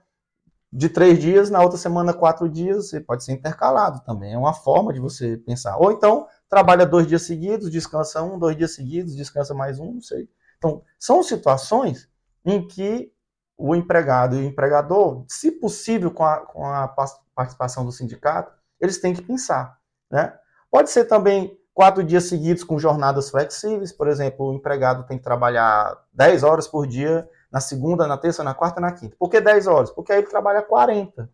de 0.73 0.89
três 0.89 1.19
dias, 1.19 1.49
na 1.49 1.63
outra 1.63 1.79
semana 1.79 2.13
quatro 2.13 2.49
dias, 2.49 2.89
você 2.89 3.01
pode 3.01 3.25
ser 3.25 3.33
intercalado 3.33 4.01
também, 4.05 4.35
é 4.35 4.39
uma 4.39 4.53
forma 4.53 4.93
de 4.93 5.01
você 5.01 5.37
pensar. 5.39 5.79
Ou 5.79 5.91
então, 5.91 6.27
trabalha 6.49 6.85
dois 6.85 7.07
dias 7.07 7.23
seguidos, 7.23 7.71
descansa 7.71 8.23
um, 8.23 8.39
dois 8.39 8.57
dias 8.57 8.75
seguidos, 8.75 9.17
descansa 9.17 9.55
mais 9.55 9.79
um, 9.79 9.95
não 9.95 10.03
sei. 10.03 10.29
Então, 10.59 10.83
são 10.99 11.23
situações 11.23 12.09
em 12.45 12.67
que 12.67 13.11
o 13.57 13.75
empregado 13.75 14.37
e 14.37 14.41
o 14.41 14.45
empregador, 14.45 15.25
se 15.27 15.51
possível 15.51 16.11
com 16.11 16.25
a, 16.25 16.39
com 16.39 16.65
a 16.65 16.95
participação 17.35 17.85
do 17.85 17.91
sindicato, 17.91 18.53
eles 18.81 19.01
têm 19.01 19.15
que 19.15 19.23
pensar. 19.23 19.79
Né? 20.11 20.33
Pode 20.71 20.91
ser 20.91 21.07
também 21.07 21.59
quatro 21.75 22.05
dias 22.05 22.25
seguidos 22.25 22.63
com 22.63 22.79
jornadas 22.79 23.31
flexíveis, 23.31 23.93
por 23.93 24.07
exemplo, 24.07 24.47
o 24.47 24.55
empregado 24.55 25.07
tem 25.07 25.17
que 25.17 25.25
trabalhar 25.25 25.97
10 26.13 26.43
horas 26.43 26.69
por 26.69 26.87
dia 26.87 27.29
na 27.51 27.61
segunda, 27.61 28.07
na 28.07 28.17
terça, 28.17 28.45
na 28.45 28.55
quarta, 28.55 28.81
na 28.81 28.93
quinta. 28.93 29.17
Por 29.19 29.31
que 29.31 29.41
10 29.41 29.67
horas? 29.67 29.91
Porque 29.91 30.13
aí 30.13 30.19
ele 30.19 30.29
trabalha 30.29 30.63
40, 30.63 31.31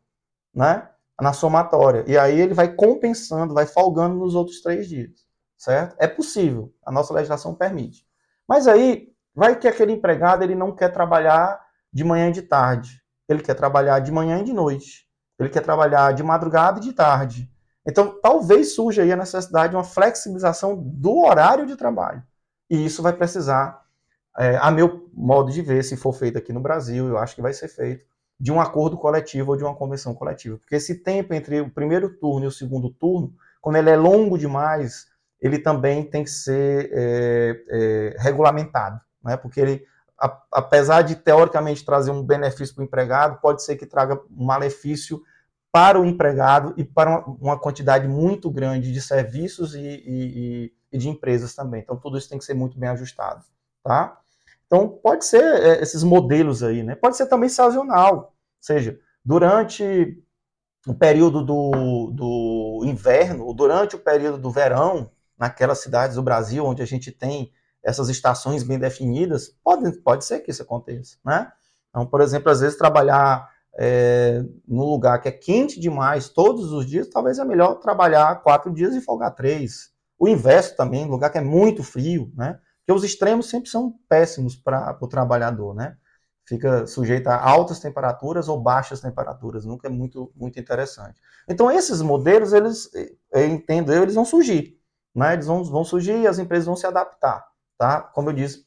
né? 0.55 0.89
Na 1.21 1.33
somatória. 1.33 2.05
E 2.07 2.17
aí 2.19 2.41
ele 2.41 2.55
vai 2.55 2.73
compensando, 2.73 3.55
vai 3.55 3.67
folgando 3.67 4.17
nos 4.17 4.35
outros 4.35 4.61
três 4.61 4.89
dias, 4.89 5.13
certo? 5.57 5.97
É 5.99 6.07
possível, 6.07 6.73
a 6.85 6.93
nossa 6.93 7.13
legislação 7.15 7.55
permite. 7.55 8.07
Mas 8.49 8.67
aí 8.67 9.13
vai 9.35 9.59
que 9.59 9.69
aquele 9.69 9.93
empregado 9.93 10.43
ele 10.43 10.55
não 10.55 10.75
quer 10.75 10.91
trabalhar 10.91 11.61
de 11.93 12.05
manhã 12.05 12.29
e 12.29 12.33
de 12.33 12.43
tarde. 12.43 13.03
Ele 13.29 13.43
quer 13.43 13.55
trabalhar 13.55 14.01
de 14.01 14.13
manhã 14.13 14.39
e 14.39 14.45
de 14.45 14.53
noite. 14.53 15.09
Ele 15.39 15.49
quer 15.49 15.63
trabalhar 15.63 16.13
de 16.13 16.23
madrugada 16.23 16.79
e 16.79 16.83
de 16.83 16.93
tarde. 16.93 17.51
Então, 17.87 18.19
talvez 18.21 18.75
surja 18.75 19.03
aí 19.03 19.13
a 19.13 19.17
necessidade 19.17 19.71
de 19.71 19.77
uma 19.77 19.85
flexibilização 19.85 20.77
do 20.77 21.19
horário 21.19 21.67
de 21.67 21.77
trabalho. 21.77 22.23
E 22.71 22.85
isso 22.85 23.03
vai 23.03 23.13
precisar, 23.13 23.84
é, 24.39 24.57
a 24.57 24.71
meu 24.71 25.09
modo 25.13 25.53
de 25.53 25.63
ver, 25.63 25.85
se 25.85 25.97
for 25.97 26.13
feito 26.13 26.39
aqui 26.39 26.53
no 26.53 26.61
Brasil, 26.61 27.09
eu 27.09 27.19
acho 27.19 27.35
que 27.35 27.43
vai 27.43 27.53
ser 27.53 27.69
feito, 27.69 28.05
de 28.39 28.51
um 28.51 28.61
acordo 28.61 28.97
coletivo 28.97 29.53
ou 29.53 29.57
de 29.57 29.65
uma 29.65 29.75
convenção 29.75 30.15
coletiva. 30.15 30.59
Porque 30.59 30.75
esse 30.75 30.97
tempo 30.97 31.33
entre 31.35 31.61
o 31.61 31.71
primeiro 31.71 32.11
turno 32.19 32.45
e 32.45 32.49
o 32.49 32.53
segundo 32.53 32.91
turno, 32.91 33.33
quando 33.61 33.77
ele 33.77 33.91
é 33.91 33.97
longo 33.97 34.37
demais, 34.37 35.07
ele 35.41 35.59
também 35.59 36.05
tem 36.05 36.25
que 36.25 36.31
ser 36.31 36.91
é, 36.93 37.65
é, 37.69 38.17
regulamentado. 38.19 39.01
Né? 39.23 39.37
Porque 39.37 39.61
ele, 39.61 39.87
a, 40.19 40.43
apesar 40.53 41.03
de 41.03 41.17
teoricamente 41.17 41.85
trazer 41.85 42.11
um 42.11 42.23
benefício 42.23 42.75
para 42.75 42.83
o 42.83 42.85
empregado, 42.85 43.41
pode 43.41 43.63
ser 43.63 43.77
que 43.77 43.87
traga 43.87 44.21
um 44.31 44.45
malefício 44.45 45.23
para 45.71 46.01
o 46.01 46.05
empregado 46.05 46.73
e 46.77 46.85
para 46.85 47.25
uma, 47.27 47.59
quantidade 47.59 48.07
muito 48.07 48.51
grande 48.51 48.93
de 48.93 49.01
serviços 49.01 49.75
e, 49.75 49.81
e, 49.81 50.73
e, 50.93 50.99
de 50.99 51.09
empresas 51.09 51.55
também. 51.55 51.81
Então, 51.83 51.97
tudo 51.97 52.17
isso 52.17 52.29
tem 52.29 52.39
que 52.39 52.45
ser 52.45 52.55
muito 52.55 52.79
bem 52.79 52.89
ajustado, 52.91 53.45
tá? 53.83 54.21
Então, 54.75 54.89
pode 54.89 55.25
ser 55.25 55.41
é, 55.41 55.81
esses 55.81 56.03
modelos 56.03 56.61
aí, 56.61 56.83
né? 56.83 56.97
Pode 56.97 57.17
ser 57.17 57.27
também 57.27 57.49
sazonal, 57.49 58.17
ou 58.17 58.33
seja, 58.61 58.99
durante 59.25 60.21
o 60.85 60.93
período 60.93 61.45
do, 61.45 62.11
do 62.13 62.81
inverno, 62.85 63.47
ou 63.47 63.55
durante 63.55 63.95
o 63.95 64.01
período 64.01 64.37
do 64.37 64.51
verão, 64.51 65.13
naquelas 65.39 65.79
cidades 65.79 66.17
do 66.17 66.23
Brasil 66.25 66.65
onde 66.65 66.83
a 66.83 66.87
gente 66.87 67.13
tem 67.13 67.53
essas 67.85 68.09
estações 68.09 68.65
bem 68.65 68.77
definidas, 68.77 69.55
pode, 69.63 69.93
pode 70.01 70.25
ser 70.25 70.41
que 70.41 70.51
isso 70.51 70.63
aconteça, 70.63 71.19
né? 71.25 71.53
Então, 71.91 72.05
por 72.05 72.21
exemplo, 72.21 72.51
às 72.51 72.61
vezes 72.61 72.77
trabalhar 72.77 73.49
é, 73.79 74.43
no 74.67 74.85
lugar 74.85 75.21
que 75.21 75.29
é 75.29 75.33
quente 75.33 75.79
demais 75.79 76.29
todos 76.29 76.73
os 76.73 76.85
dias, 76.85 77.09
talvez 77.09 77.39
é 77.39 77.45
melhor 77.45 77.77
trabalhar 77.77 78.43
quatro 78.43 78.75
dias 78.75 78.97
e 78.97 79.01
folgar 79.01 79.37
três. 79.37 79.93
O 80.19 80.27
inverso 80.27 80.77
também, 80.77 81.07
lugar 81.07 81.31
que 81.31 81.39
é 81.39 81.43
muito 81.43 81.85
frio, 81.85 82.33
né? 82.37 82.59
Porque 82.85 82.99
os 82.99 83.05
extremos 83.05 83.49
sempre 83.49 83.71
são 83.71 83.99
péssimos 84.09 84.55
para 84.55 84.97
o 85.01 85.09
trabalhador, 85.09 85.75
né? 85.75 85.97
Fica 86.47 86.87
sujeito 86.87 87.29
a 87.29 87.43
altas 87.43 87.81
temperaturas 87.81 88.49
ou 88.49 88.61
baixas 88.61 89.01
temperaturas, 89.01 89.65
nunca 89.65 89.89
é 89.89 89.91
muito, 89.91 90.31
muito 90.37 90.61
interessante. 90.61 91.19
Então, 91.49 91.71
esses 91.71 92.03
modelos, 92.03 92.53
eles, 92.53 92.91
eu 93.33 93.47
entendo, 93.47 93.93
eles 93.93 94.15
vão 94.15 94.27
surgir, 94.27 94.79
né? 95.15 95.33
Eles 95.33 95.47
vão, 95.47 95.65
vão 95.65 95.85
surgir 95.85 96.19
e 96.19 96.27
as 96.27 96.39
empresas 96.39 96.67
vão 96.67 96.77
se 96.77 96.87
adaptar, 96.87 97.47
tá? 97.79 98.03
Como 98.03 98.29
eu 98.29 98.35
disse, 98.35 98.67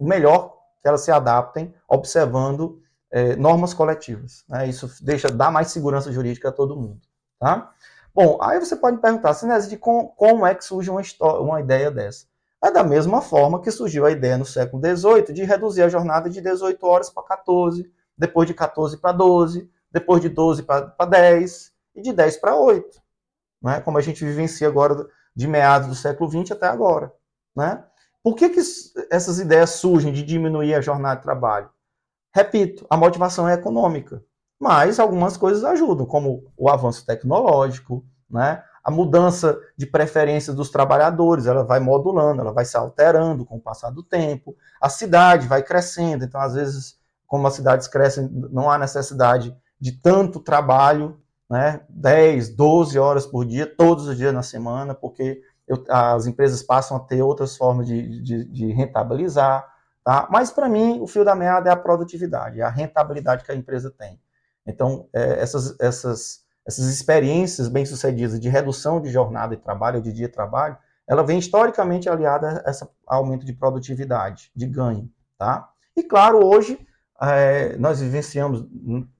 melhor 0.00 0.58
que 0.82 0.88
elas 0.88 1.02
se 1.02 1.12
adaptem 1.12 1.72
observando 1.88 2.82
é, 3.12 3.36
normas 3.36 3.72
coletivas. 3.72 4.44
Né? 4.48 4.68
Isso 4.68 4.90
deixa, 5.04 5.28
dá 5.28 5.50
mais 5.50 5.68
segurança 5.68 6.10
jurídica 6.10 6.48
a 6.48 6.52
todo 6.52 6.76
mundo. 6.76 7.00
Tá? 7.38 7.72
Bom, 8.14 8.38
aí 8.42 8.58
você 8.58 8.74
pode 8.74 8.98
perguntar, 8.98 9.34
Sinésio, 9.34 9.70
de 9.70 9.76
com, 9.76 10.08
como 10.08 10.46
é 10.46 10.54
que 10.54 10.64
surge 10.64 10.90
uma, 10.90 11.00
história, 11.00 11.40
uma 11.40 11.60
ideia 11.60 11.90
dessa? 11.90 12.26
É 12.64 12.70
da 12.70 12.84
mesma 12.84 13.20
forma 13.20 13.60
que 13.60 13.72
surgiu 13.72 14.06
a 14.06 14.10
ideia 14.12 14.38
no 14.38 14.44
século 14.44 14.80
XVIII 14.80 15.32
de 15.34 15.42
reduzir 15.42 15.82
a 15.82 15.88
jornada 15.88 16.30
de 16.30 16.40
18 16.40 16.86
horas 16.86 17.10
para 17.10 17.24
14, 17.24 17.92
depois 18.16 18.46
de 18.46 18.54
14 18.54 18.98
para 18.98 19.10
12, 19.10 19.68
depois 19.90 20.22
de 20.22 20.28
12 20.28 20.62
para 20.62 21.04
10 21.04 21.72
e 21.96 22.02
de 22.02 22.12
10 22.12 22.36
para 22.36 22.54
8, 22.54 23.02
né? 23.62 23.80
como 23.80 23.98
a 23.98 24.00
gente 24.00 24.24
vivencia 24.24 24.68
agora 24.68 25.06
de 25.34 25.48
meados 25.48 25.88
do 25.88 25.94
século 25.96 26.30
XX 26.30 26.52
até 26.52 26.66
agora. 26.66 27.12
Né? 27.54 27.82
Por 28.22 28.36
que, 28.36 28.48
que 28.48 28.60
essas 29.10 29.40
ideias 29.40 29.70
surgem 29.70 30.12
de 30.12 30.22
diminuir 30.22 30.74
a 30.74 30.80
jornada 30.80 31.16
de 31.16 31.22
trabalho? 31.22 31.68
Repito, 32.32 32.86
a 32.88 32.96
motivação 32.96 33.48
é 33.48 33.54
econômica, 33.54 34.24
mas 34.58 35.00
algumas 35.00 35.36
coisas 35.36 35.64
ajudam, 35.64 36.06
como 36.06 36.50
o 36.56 36.70
avanço 36.70 37.04
tecnológico, 37.04 38.06
né? 38.30 38.62
A 38.84 38.90
mudança 38.90 39.58
de 39.76 39.86
preferência 39.86 40.52
dos 40.52 40.70
trabalhadores, 40.70 41.46
ela 41.46 41.62
vai 41.62 41.78
modulando, 41.78 42.40
ela 42.40 42.52
vai 42.52 42.64
se 42.64 42.76
alterando 42.76 43.44
com 43.44 43.56
o 43.56 43.60
passar 43.60 43.90
do 43.90 44.02
tempo, 44.02 44.56
a 44.80 44.88
cidade 44.88 45.46
vai 45.46 45.62
crescendo, 45.62 46.24
então 46.24 46.40
às 46.40 46.54
vezes, 46.54 46.98
como 47.26 47.46
as 47.46 47.54
cidades 47.54 47.86
crescem, 47.86 48.28
não 48.50 48.70
há 48.70 48.78
necessidade 48.78 49.56
de 49.80 49.92
tanto 49.92 50.40
trabalho, 50.40 51.20
né, 51.48 51.80
10, 51.88 52.56
12 52.56 52.98
horas 52.98 53.26
por 53.26 53.44
dia, 53.44 53.66
todos 53.66 54.08
os 54.08 54.16
dias 54.16 54.32
na 54.32 54.42
semana, 54.42 54.94
porque 54.94 55.40
eu, 55.68 55.84
as 55.88 56.26
empresas 56.26 56.62
passam 56.62 56.96
a 56.96 57.00
ter 57.00 57.22
outras 57.22 57.56
formas 57.56 57.86
de, 57.86 58.20
de, 58.22 58.44
de 58.44 58.72
rentabilizar, 58.72 59.64
tá? 60.04 60.26
Mas 60.30 60.50
para 60.50 60.68
mim, 60.68 61.00
o 61.00 61.06
fio 61.06 61.24
da 61.24 61.34
meada 61.34 61.70
é 61.70 61.72
a 61.72 61.76
produtividade, 61.76 62.60
é 62.60 62.64
a 62.64 62.70
rentabilidade 62.70 63.44
que 63.44 63.52
a 63.52 63.54
empresa 63.54 63.90
tem. 63.90 64.20
Então, 64.66 65.08
é, 65.12 65.40
essas, 65.40 65.78
essas 65.80 66.41
essas 66.66 66.86
experiências 66.86 67.68
bem-sucedidas 67.68 68.38
de 68.38 68.48
redução 68.48 69.00
de 69.00 69.10
jornada 69.10 69.56
de 69.56 69.62
trabalho, 69.62 70.00
de 70.00 70.12
dia 70.12 70.26
de 70.26 70.32
trabalho, 70.32 70.76
ela 71.06 71.22
vem 71.22 71.38
historicamente 71.38 72.08
aliada 72.08 72.62
a 72.64 72.70
esse 72.70 72.86
aumento 73.06 73.44
de 73.44 73.52
produtividade, 73.52 74.50
de 74.54 74.66
ganho, 74.66 75.10
tá? 75.36 75.68
E 75.96 76.02
claro, 76.02 76.44
hoje 76.44 76.78
é, 77.20 77.76
nós 77.76 78.00
vivenciamos, 78.00 78.66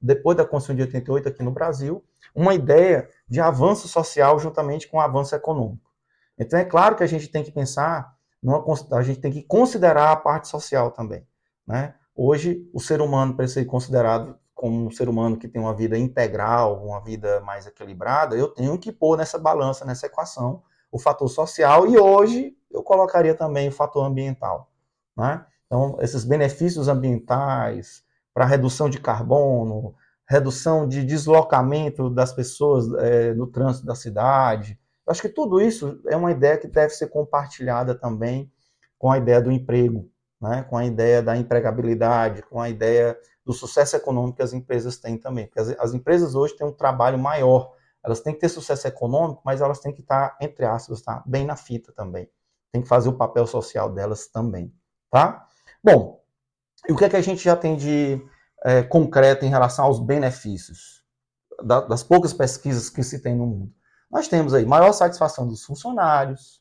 depois 0.00 0.36
da 0.36 0.44
Constituição 0.44 0.76
de 0.76 0.82
88 0.82 1.28
aqui 1.28 1.42
no 1.42 1.50
Brasil, 1.50 2.04
uma 2.34 2.54
ideia 2.54 3.08
de 3.28 3.40
avanço 3.40 3.88
social 3.88 4.38
juntamente 4.38 4.88
com 4.88 4.96
o 4.96 5.00
avanço 5.00 5.34
econômico. 5.34 5.90
Então 6.38 6.58
é 6.58 6.64
claro 6.64 6.96
que 6.96 7.02
a 7.02 7.06
gente 7.06 7.28
tem 7.28 7.42
que 7.44 7.52
pensar, 7.52 8.14
numa, 8.42 8.64
a 8.92 9.02
gente 9.02 9.20
tem 9.20 9.32
que 9.32 9.42
considerar 9.42 10.12
a 10.12 10.16
parte 10.16 10.48
social 10.48 10.90
também, 10.90 11.26
né? 11.66 11.94
Hoje, 12.14 12.68
o 12.74 12.80
ser 12.80 13.00
humano, 13.00 13.34
para 13.34 13.48
ser 13.48 13.64
considerado 13.64 14.38
como 14.62 14.86
um 14.86 14.92
ser 14.92 15.08
humano 15.08 15.36
que 15.36 15.48
tem 15.48 15.60
uma 15.60 15.74
vida 15.74 15.98
integral, 15.98 16.84
uma 16.86 17.00
vida 17.00 17.40
mais 17.40 17.66
equilibrada, 17.66 18.36
eu 18.36 18.46
tenho 18.46 18.78
que 18.78 18.92
pôr 18.92 19.18
nessa 19.18 19.36
balança, 19.36 19.84
nessa 19.84 20.06
equação, 20.06 20.62
o 20.88 21.00
fator 21.00 21.28
social 21.28 21.84
e 21.84 21.98
hoje 21.98 22.56
eu 22.70 22.80
colocaria 22.80 23.34
também 23.34 23.68
o 23.68 23.72
fator 23.72 24.06
ambiental. 24.06 24.70
Né? 25.16 25.44
Então, 25.66 25.98
esses 26.00 26.22
benefícios 26.22 26.86
ambientais 26.86 28.04
para 28.32 28.44
redução 28.44 28.88
de 28.88 29.00
carbono, 29.00 29.96
redução 30.28 30.86
de 30.86 31.04
deslocamento 31.04 32.08
das 32.08 32.32
pessoas 32.32 32.86
é, 33.02 33.34
no 33.34 33.48
trânsito 33.48 33.84
da 33.84 33.96
cidade, 33.96 34.78
eu 35.04 35.10
acho 35.10 35.22
que 35.22 35.28
tudo 35.28 35.60
isso 35.60 36.00
é 36.06 36.16
uma 36.16 36.30
ideia 36.30 36.56
que 36.56 36.68
deve 36.68 36.94
ser 36.94 37.08
compartilhada 37.08 37.96
também 37.96 38.48
com 38.96 39.10
a 39.10 39.18
ideia 39.18 39.42
do 39.42 39.50
emprego, 39.50 40.08
né? 40.42 40.64
com 40.68 40.76
a 40.76 40.84
ideia 40.84 41.22
da 41.22 41.36
empregabilidade, 41.36 42.42
com 42.42 42.60
a 42.60 42.68
ideia 42.68 43.16
do 43.44 43.52
sucesso 43.52 43.94
econômico 43.94 44.36
que 44.36 44.42
as 44.42 44.52
empresas 44.52 44.96
têm 44.96 45.16
também. 45.16 45.46
Porque 45.46 45.60
as, 45.60 45.68
as, 45.78 45.94
empresas 45.94 46.34
hoje 46.34 46.56
têm 46.56 46.66
um 46.66 46.72
trabalho 46.72 47.16
maior. 47.16 47.72
Elas 48.04 48.20
têm 48.20 48.34
que 48.34 48.40
ter 48.40 48.48
sucesso 48.48 48.88
econômico, 48.88 49.40
mas 49.44 49.60
elas 49.60 49.78
têm 49.78 49.92
que 49.92 50.00
estar, 50.00 50.36
entre 50.40 50.64
aspas, 50.64 51.00
tá, 51.00 51.22
bem 51.24 51.46
na 51.46 51.54
fita 51.54 51.92
também. 51.92 52.28
Tem 52.72 52.82
que 52.82 52.88
fazer 52.88 53.08
o 53.08 53.16
papel 53.16 53.46
social 53.46 53.88
delas 53.88 54.26
também. 54.26 54.74
Tá? 55.08 55.46
Bom, 55.82 56.20
e 56.88 56.92
o 56.92 56.96
que 56.96 57.04
é 57.04 57.08
que 57.08 57.16
a 57.16 57.22
gente 57.22 57.44
já 57.44 57.54
tem 57.54 57.76
de 57.76 58.20
é, 58.64 58.82
concreto 58.82 59.44
em 59.44 59.48
relação 59.48 59.84
aos 59.84 60.00
benefícios 60.00 61.04
da, 61.62 61.80
das 61.80 62.02
poucas 62.02 62.32
pesquisas 62.32 62.90
que 62.90 63.04
se 63.04 63.20
tem 63.20 63.36
no 63.36 63.46
mundo? 63.46 63.72
Nós 64.10 64.26
temos 64.26 64.54
aí 64.54 64.66
maior 64.66 64.92
satisfação 64.92 65.46
dos 65.46 65.64
funcionários, 65.64 66.60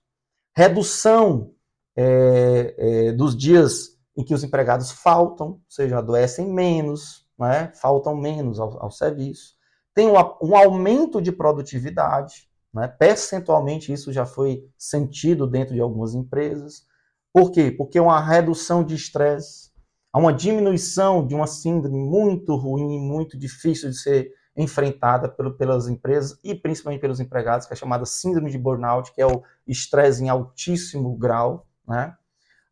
redução 0.56 1.54
é, 1.96 2.76
é, 2.78 3.12
dos 3.12 3.36
dias 3.36 3.98
em 4.16 4.24
que 4.24 4.34
os 4.34 4.44
empregados 4.44 4.92
faltam, 4.92 5.48
ou 5.48 5.62
seja, 5.70 5.98
adoecem 5.98 6.48
menos, 6.48 7.26
né, 7.40 7.72
faltam 7.76 8.16
menos 8.16 8.60
ao, 8.60 8.84
ao 8.84 8.92
serviço. 8.92 9.56
Tem 9.94 10.08
um, 10.08 10.16
um, 10.42 10.56
aumento 10.56 11.22
de 11.22 11.32
produtividade, 11.32 12.50
né, 12.74 12.88
percentualmente 12.88 13.92
isso 13.92 14.12
já 14.12 14.26
foi 14.26 14.66
sentido 14.78 15.48
dentro 15.48 15.74
de 15.74 15.82
algumas 15.82 16.14
empresas. 16.14 16.86
Por 17.34 17.52
quê? 17.52 17.72
Porque 17.72 18.00
uma 18.00 18.20
redução 18.20 18.84
de 18.84 18.96
estresse, 18.96 19.72
há 20.14 20.20
uma 20.20 20.34
diminuição 20.34 21.26
de 21.26 21.34
uma 21.34 21.48
síndrome 21.48 21.98
muito 21.98 22.56
ruim, 22.56 23.00
muito 23.00 23.38
difícil 23.38 23.90
de 23.90 23.98
ser 23.98 24.32
enfrentada 24.56 25.30
pelo, 25.30 25.54
pelas 25.54 25.88
empresas 25.88 26.38
e 26.44 26.54
principalmente 26.54 27.00
pelos 27.00 27.22
empregados, 27.22 27.66
que 27.66 27.74
é 27.74 27.76
chamada 27.76 28.06
síndrome 28.06 28.52
de 28.52 28.58
burnout, 28.58 29.14
que 29.14 29.22
é 29.22 29.26
o 29.26 29.44
estresse 29.66 30.24
em 30.24 30.30
altíssimo 30.30 31.16
grau, 31.16 31.66
né? 31.92 32.16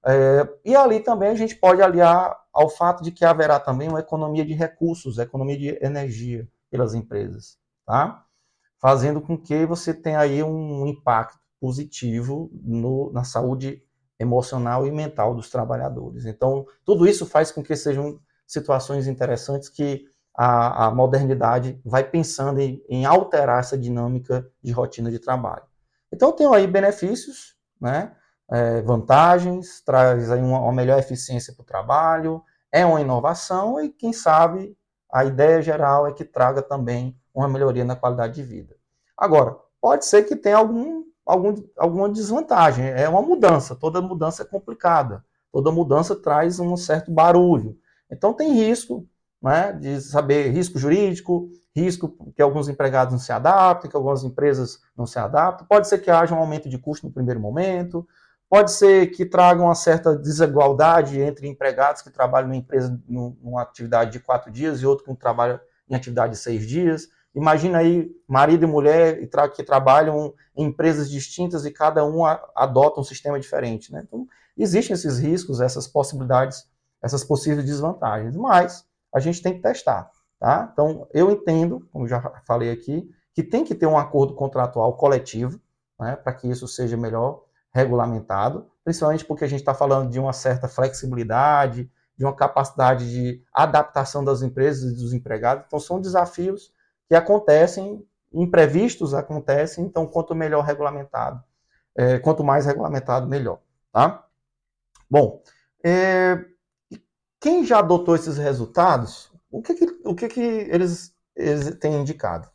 É, 0.05 0.47
e 0.63 0.75
ali 0.75 1.01
também 1.01 1.29
a 1.29 1.35
gente 1.35 1.55
pode 1.55 1.81
aliar 1.81 2.35
ao 2.53 2.69
fato 2.69 3.03
de 3.03 3.11
que 3.11 3.25
haverá 3.25 3.59
também 3.59 3.89
uma 3.89 3.99
economia 3.99 4.45
de 4.45 4.53
recursos, 4.53 5.17
economia 5.17 5.57
de 5.57 5.77
energia 5.85 6.47
pelas 6.71 6.93
empresas, 6.93 7.57
tá? 7.85 8.25
Fazendo 8.77 9.19
com 9.19 9.37
que 9.37 9.65
você 9.65 9.93
tenha 9.93 10.19
aí 10.19 10.41
um 10.41 10.87
impacto 10.87 11.37
positivo 11.59 12.49
no, 12.53 13.11
na 13.11 13.25
saúde 13.25 13.83
emocional 14.17 14.87
e 14.87 14.91
mental 14.91 15.35
dos 15.35 15.49
trabalhadores. 15.49 16.25
Então, 16.25 16.65
tudo 16.85 17.05
isso 17.05 17.25
faz 17.25 17.51
com 17.51 17.61
que 17.61 17.75
sejam 17.75 18.19
situações 18.47 19.07
interessantes 19.07 19.67
que 19.67 20.05
a, 20.35 20.85
a 20.85 20.91
modernidade 20.91 21.79
vai 21.83 22.03
pensando 22.03 22.59
em, 22.59 22.81
em 22.87 23.05
alterar 23.05 23.59
essa 23.59 23.77
dinâmica 23.77 24.49
de 24.63 24.71
rotina 24.71 25.11
de 25.11 25.19
trabalho. 25.19 25.63
Então, 26.11 26.31
tem 26.31 26.47
aí 26.47 26.65
benefícios, 26.65 27.55
né? 27.79 28.15
É, 28.51 28.81
vantagens, 28.81 29.81
traz 29.81 30.31
aí 30.31 30.41
uma, 30.41 30.59
uma 30.59 30.73
melhor 30.73 30.99
eficiência 30.99 31.53
para 31.53 31.63
o 31.63 31.65
trabalho, 31.65 32.43
é 32.71 32.85
uma 32.85 33.01
inovação 33.01 33.79
e, 33.81 33.89
quem 33.89 34.13
sabe, 34.13 34.75
a 35.11 35.25
ideia 35.25 35.61
geral 35.61 36.07
é 36.07 36.13
que 36.13 36.23
traga 36.23 36.61
também 36.61 37.15
uma 37.33 37.47
melhoria 37.47 37.83
na 37.83 37.95
qualidade 37.95 38.35
de 38.35 38.43
vida. 38.43 38.75
Agora, 39.17 39.57
pode 39.81 40.05
ser 40.05 40.23
que 40.23 40.35
tenha 40.35 40.57
algum, 40.57 41.03
algum, 41.25 41.55
alguma 41.77 42.09
desvantagem, 42.09 42.85
é 42.85 43.07
uma 43.07 43.21
mudança, 43.21 43.75
toda 43.75 44.01
mudança 44.01 44.43
é 44.43 44.45
complicada, 44.45 45.23
toda 45.51 45.71
mudança 45.71 46.15
traz 46.15 46.59
um 46.59 46.75
certo 46.77 47.11
barulho. 47.11 47.77
Então 48.11 48.33
tem 48.33 48.53
risco 48.53 49.07
né, 49.41 49.71
de 49.73 50.01
saber 50.01 50.49
risco 50.49 50.77
jurídico, 50.77 51.49
risco 51.75 52.31
que 52.35 52.41
alguns 52.41 52.67
empregados 52.67 53.13
não 53.13 53.19
se 53.19 53.31
adaptem, 53.31 53.89
que 53.89 53.95
algumas 53.95 54.23
empresas 54.23 54.79
não 54.97 55.05
se 55.05 55.17
adaptam, 55.17 55.67
pode 55.67 55.87
ser 55.87 55.99
que 55.99 56.11
haja 56.11 56.35
um 56.35 56.39
aumento 56.39 56.67
de 56.67 56.77
custo 56.77 57.07
no 57.07 57.13
primeiro 57.13 57.39
momento, 57.39 58.07
Pode 58.49 58.71
ser 58.71 59.11
que 59.11 59.25
traga 59.25 59.61
uma 59.61 59.75
certa 59.75 60.17
desigualdade 60.17 61.21
entre 61.21 61.47
empregados 61.47 62.01
que 62.01 62.09
trabalham 62.09 62.47
numa 62.47 62.57
empresa 62.57 62.99
numa 63.07 63.61
atividade 63.61 64.11
de 64.11 64.19
quatro 64.19 64.51
dias 64.51 64.81
e 64.81 64.87
outro 64.87 65.05
que 65.05 65.15
trabalha 65.15 65.61
em 65.87 65.95
atividade 65.95 66.33
de 66.33 66.39
seis 66.39 66.67
dias. 66.67 67.07
Imagina 67.35 67.77
aí 67.77 68.09
marido 68.27 68.63
e 68.63 68.67
mulher 68.67 69.29
que 69.55 69.63
trabalham 69.63 70.33
em 70.57 70.65
empresas 70.65 71.11
distintas 71.11 71.63
e 71.63 71.71
cada 71.71 72.03
um 72.03 72.25
adota 72.25 72.99
um 72.99 73.03
sistema 73.03 73.39
diferente. 73.39 73.93
Né? 73.93 74.03
Então, 74.07 74.27
existem 74.57 74.95
esses 74.95 75.19
riscos, 75.19 75.61
essas 75.61 75.87
possibilidades, 75.87 76.67
essas 77.03 77.23
possíveis 77.23 77.63
desvantagens, 77.63 78.35
mas 78.35 78.83
a 79.13 79.19
gente 79.19 79.43
tem 79.43 79.53
que 79.53 79.61
testar. 79.61 80.09
Tá? 80.39 80.69
Então, 80.73 81.07
eu 81.13 81.29
entendo, 81.29 81.87
como 81.91 82.07
já 82.07 82.19
falei 82.47 82.71
aqui, 82.71 83.07
que 83.33 83.43
tem 83.43 83.63
que 83.63 83.75
ter 83.75 83.85
um 83.85 83.97
acordo 83.97 84.33
contratual 84.33 84.97
coletivo 84.97 85.61
né, 85.99 86.15
para 86.15 86.33
que 86.33 86.49
isso 86.49 86.67
seja 86.67 86.97
melhor 86.97 87.43
regulamentado, 87.71 88.69
principalmente 88.83 89.25
porque 89.25 89.43
a 89.43 89.47
gente 89.47 89.59
está 89.59 89.73
falando 89.73 90.09
de 90.09 90.19
uma 90.19 90.33
certa 90.33 90.67
flexibilidade, 90.67 91.89
de 92.17 92.25
uma 92.25 92.35
capacidade 92.35 93.09
de 93.09 93.43
adaptação 93.53 94.23
das 94.23 94.41
empresas 94.41 94.91
e 94.91 94.95
dos 94.95 95.13
empregados. 95.13 95.63
Então, 95.65 95.79
são 95.79 96.01
desafios 96.01 96.73
que 97.07 97.15
acontecem, 97.15 98.05
imprevistos 98.33 99.13
acontecem, 99.13 99.85
então, 99.85 100.05
quanto 100.05 100.35
melhor 100.35 100.63
regulamentado, 100.63 101.41
é, 101.95 102.19
quanto 102.19 102.43
mais 102.43 102.65
regulamentado, 102.65 103.27
melhor. 103.27 103.59
Tá? 103.91 104.25
Bom, 105.09 105.41
é, 105.83 106.43
quem 107.39 107.65
já 107.65 107.79
adotou 107.79 108.15
esses 108.15 108.37
resultados, 108.37 109.31
o 109.49 109.61
que, 109.61 109.73
que 109.73 109.99
o 110.03 110.13
que, 110.13 110.27
que 110.27 110.41
eles, 110.41 111.13
eles 111.35 111.75
têm 111.79 112.01
indicado? 112.01 112.49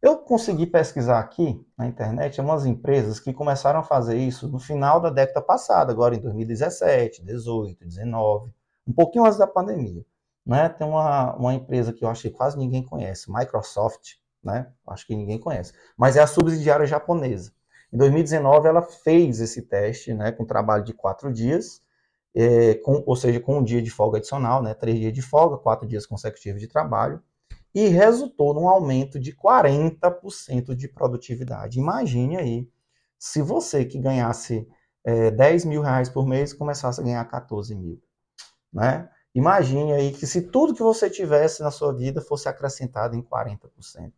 Eu 0.00 0.16
consegui 0.18 0.64
pesquisar 0.64 1.18
aqui 1.18 1.60
na 1.76 1.86
internet 1.86 2.40
umas 2.40 2.64
empresas 2.64 3.18
que 3.18 3.32
começaram 3.32 3.80
a 3.80 3.82
fazer 3.82 4.16
isso 4.16 4.48
no 4.48 4.60
final 4.60 5.00
da 5.00 5.10
década 5.10 5.42
passada, 5.42 5.90
agora 5.90 6.14
em 6.14 6.20
2017, 6.20 7.24
18, 7.24 7.84
19, 7.84 8.54
um 8.86 8.92
pouquinho 8.92 9.24
antes 9.24 9.38
da 9.38 9.46
pandemia. 9.46 10.04
Né? 10.46 10.68
Tem 10.68 10.86
uma, 10.86 11.34
uma 11.34 11.52
empresa 11.52 11.92
que 11.92 12.04
eu 12.04 12.08
acho 12.08 12.22
que 12.22 12.30
quase 12.30 12.56
ninguém 12.56 12.84
conhece, 12.84 13.30
Microsoft, 13.30 14.14
né? 14.42 14.72
acho 14.86 15.04
que 15.04 15.16
ninguém 15.16 15.38
conhece, 15.38 15.72
mas 15.96 16.16
é 16.16 16.22
a 16.22 16.28
subsidiária 16.28 16.86
japonesa. 16.86 17.52
Em 17.92 17.98
2019 17.98 18.68
ela 18.68 18.82
fez 18.82 19.40
esse 19.40 19.62
teste 19.62 20.14
né, 20.14 20.30
com 20.30 20.44
trabalho 20.44 20.84
de 20.84 20.92
quatro 20.92 21.32
dias, 21.32 21.82
é, 22.34 22.74
com, 22.74 23.02
ou 23.04 23.16
seja, 23.16 23.40
com 23.40 23.58
um 23.58 23.64
dia 23.64 23.82
de 23.82 23.90
folga 23.90 24.18
adicional, 24.18 24.62
né, 24.62 24.74
três 24.74 24.96
dias 24.98 25.12
de 25.12 25.22
folga, 25.22 25.56
quatro 25.56 25.88
dias 25.88 26.06
consecutivos 26.06 26.60
de 26.60 26.68
trabalho, 26.68 27.20
e 27.78 27.86
resultou 27.86 28.52
num 28.52 28.68
aumento 28.68 29.20
de 29.20 29.32
40% 29.32 30.74
de 30.74 30.88
produtividade. 30.88 31.78
Imagine 31.78 32.36
aí, 32.36 32.68
se 33.16 33.40
você 33.40 33.84
que 33.84 34.00
ganhasse 34.00 34.66
é, 35.04 35.30
10 35.30 35.64
mil 35.64 35.80
reais 35.80 36.08
por 36.08 36.26
mês 36.26 36.52
começasse 36.52 37.00
a 37.00 37.04
ganhar 37.04 37.24
14 37.26 37.76
mil. 37.76 38.02
Né? 38.72 39.08
Imagine 39.32 39.92
aí 39.92 40.10
que 40.10 40.26
se 40.26 40.42
tudo 40.42 40.74
que 40.74 40.82
você 40.82 41.08
tivesse 41.08 41.62
na 41.62 41.70
sua 41.70 41.94
vida 41.94 42.20
fosse 42.20 42.48
acrescentado 42.48 43.14
em 43.14 43.22
40%. 43.22 44.12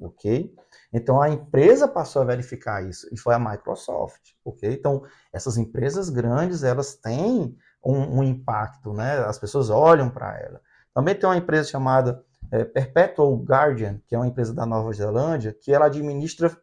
Ok? 0.00 0.54
Então 0.92 1.20
a 1.20 1.28
empresa 1.28 1.88
passou 1.88 2.22
a 2.22 2.24
verificar 2.24 2.88
isso 2.88 3.08
e 3.12 3.18
foi 3.18 3.34
a 3.34 3.40
Microsoft. 3.40 4.34
Ok? 4.44 4.72
Então 4.72 5.02
essas 5.32 5.56
empresas 5.58 6.10
grandes 6.10 6.62
elas 6.62 6.94
têm 6.94 7.56
um, 7.84 8.18
um 8.20 8.22
impacto, 8.22 8.92
né? 8.92 9.18
As 9.24 9.36
pessoas 9.36 9.68
olham 9.68 10.08
para 10.08 10.38
ela. 10.38 10.60
Também 10.94 11.16
tem 11.16 11.28
uma 11.28 11.36
empresa 11.36 11.68
chamada 11.68 12.24
é, 12.50 12.64
Perpetual 12.64 13.36
Guardian, 13.36 14.00
que 14.06 14.14
é 14.14 14.18
uma 14.18 14.26
empresa 14.26 14.54
da 14.54 14.66
Nova 14.66 14.92
Zelândia, 14.92 15.52
que 15.52 15.72
ela 15.72 15.86
administra 15.86 16.56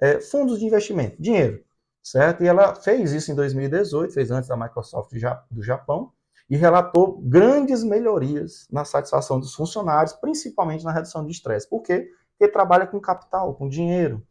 é, 0.00 0.20
fundos 0.20 0.58
de 0.58 0.66
investimento, 0.66 1.20
dinheiro, 1.20 1.64
certo? 2.02 2.42
E 2.42 2.46
ela 2.46 2.74
fez 2.74 3.12
isso 3.12 3.30
em 3.30 3.34
2018, 3.34 4.12
fez 4.12 4.30
antes 4.30 4.48
da 4.48 4.56
Microsoft 4.56 5.12
do 5.50 5.62
Japão, 5.62 6.12
e 6.48 6.56
relatou 6.56 7.18
grandes 7.22 7.82
melhorias 7.82 8.66
na 8.70 8.84
satisfação 8.84 9.40
dos 9.40 9.54
funcionários, 9.54 10.12
principalmente 10.12 10.84
na 10.84 10.92
redução 10.92 11.24
de 11.24 11.32
estresse. 11.32 11.68
Por 11.68 11.82
quê? 11.82 12.10
Porque 12.36 12.52
trabalha 12.52 12.86
com 12.86 13.00
capital, 13.00 13.54
com 13.54 13.68
dinheiro. 13.68 14.22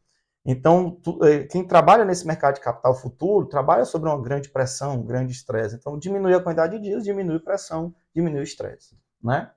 Então, 0.46 0.92
tu, 1.04 1.24
é, 1.24 1.44
quem 1.46 1.66
trabalha 1.66 2.04
nesse 2.04 2.26
mercado 2.26 2.56
de 2.56 2.62
capital 2.62 2.96
futuro 2.96 3.46
trabalha 3.48 3.86
sobre 3.86 4.10
uma 4.10 4.22
grande 4.22 4.50
pressão, 4.50 4.96
um 4.96 5.06
grande 5.06 5.32
estresse. 5.32 5.76
Então, 5.76 5.98
diminui 5.98 6.34
a 6.34 6.40
quantidade 6.40 6.78
de 6.78 6.84
dias, 6.84 7.04
diminui 7.04 7.40
pressão, 7.40 7.94
diminui 8.14 8.42
o 8.42 8.44
estresse. 8.44 8.98
Né? 9.24 9.50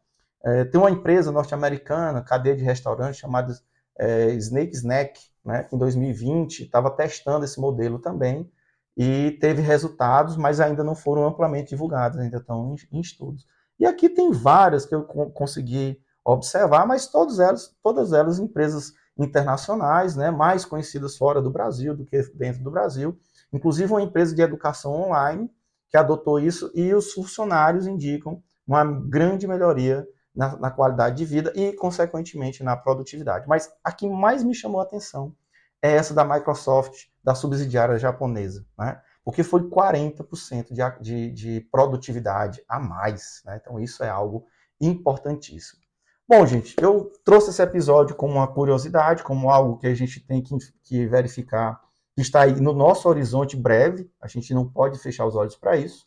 É, 0.44 0.64
tem 0.64 0.78
uma 0.78 0.90
empresa 0.90 1.33
norte-americana, 1.33 2.22
cadeia 2.22 2.54
de 2.54 2.62
restaurantes, 2.62 3.18
chamada 3.18 3.54
é, 3.98 4.30
Snake 4.35 4.76
Snack, 4.76 5.20
né, 5.44 5.62
que 5.64 5.74
em 5.74 5.78
2020 5.78 6.64
estava 6.64 6.90
testando 6.90 7.44
esse 7.44 7.59
modelo 7.59 7.98
também 7.98 8.50
e 8.96 9.33
teve 9.40 9.62
resultados, 9.62 10.37
mas 10.37 10.61
ainda 10.61 10.85
não 10.85 10.94
foram 10.94 11.26
amplamente 11.26 11.70
divulgados, 11.70 12.18
ainda 12.18 12.38
estão 12.38 12.74
em, 12.74 12.98
em 12.98 13.00
estudos. 13.00 13.46
E 13.78 13.87
aqui 13.87 14.09
tem 14.09 14.30
várias 14.30 14.87
que 14.87 14.94
eu 14.94 15.04
consegui 15.04 15.98
observar, 16.24 16.87
mas 16.87 17.07
todas 17.07 17.38
elas, 17.38 17.74
todas 17.83 18.12
elas 18.12 18.38
empresas 18.38 18.92
internacionais, 19.18 20.16
né, 20.16 20.30
mais 20.30 20.64
conhecidas 20.64 21.16
fora 21.16 21.40
do 21.40 21.50
Brasil 21.50 21.96
do 21.96 22.04
que 22.04 22.20
dentro 22.35 22.62
do 22.62 22.70
Brasil, 22.70 23.18
inclusive 23.52 23.92
uma 23.92 24.02
empresa 24.02 24.35
de 24.35 24.42
educação 24.42 24.92
online 24.92 25.50
que 25.88 25.96
adotou 25.96 26.40
isso 26.40 26.70
e 26.74 26.92
os 26.92 27.12
funcionários 27.12 27.87
indicam 27.87 28.42
uma 28.66 28.85
grande 28.85 29.46
melhoria 29.46 30.07
na, 30.35 30.57
na, 30.57 30.70
qualidade 30.70 31.16
de 31.16 31.25
vida 31.25 31.53
e, 31.55 31.73
consequentemente, 31.73 32.62
na 32.62 32.77
produtividade. 32.77 33.47
Mas 33.49 33.73
a 33.83 33.92
que 33.92 34.09
mais 34.09 34.42
me 34.42 34.55
chamou 34.55 34.81
a 34.81 34.85
atenção 34.85 35.35
é 35.81 35.92
essa 35.92 36.14
da 36.14 36.25
Microsoft, 36.25 37.07
da 37.23 37.35
subsidiária 37.35 37.99
japonesa, 37.99 38.66
né? 38.79 39.01
porque 39.25 39.42
foi 39.42 39.62
40% 39.62 40.73
de, 40.73 41.01
de, 41.01 41.31
de, 41.31 41.61
produtividade 41.70 42.62
a 42.68 42.79
mais. 42.79 43.42
Né? 43.44 43.59
Então, 43.61 43.79
isso 43.79 44.03
é 44.03 44.09
algo 44.09 44.47
importantíssimo. 44.81 45.83
Bom, 46.27 46.44
gente, 46.47 46.75
eu 46.81 47.12
trouxe 47.23 47.51
esse 47.51 47.62
episódio 47.62 48.16
como 48.16 48.35
uma 48.35 48.49
curiosidade, 48.49 49.23
como 49.23 49.51
algo 49.51 49.77
que 49.79 49.87
a 49.87 49.94
gente 49.94 50.20
tem 50.20 50.42
que, 50.42 50.57
que 50.83 51.07
verificar 51.07 51.81
que 52.14 52.23
está 52.23 52.42
aí 52.42 52.61
no 52.61 52.73
nosso 52.73 53.09
horizonte 53.09 53.57
breve, 53.57 54.11
a 54.20 54.29
gente 54.29 54.55
não 54.55 54.68
pode 54.68 54.99
fechar 54.99 55.27
os 55.27 55.35
olhos 55.35 55.57
para 55.57 55.77
isso. 55.77 56.07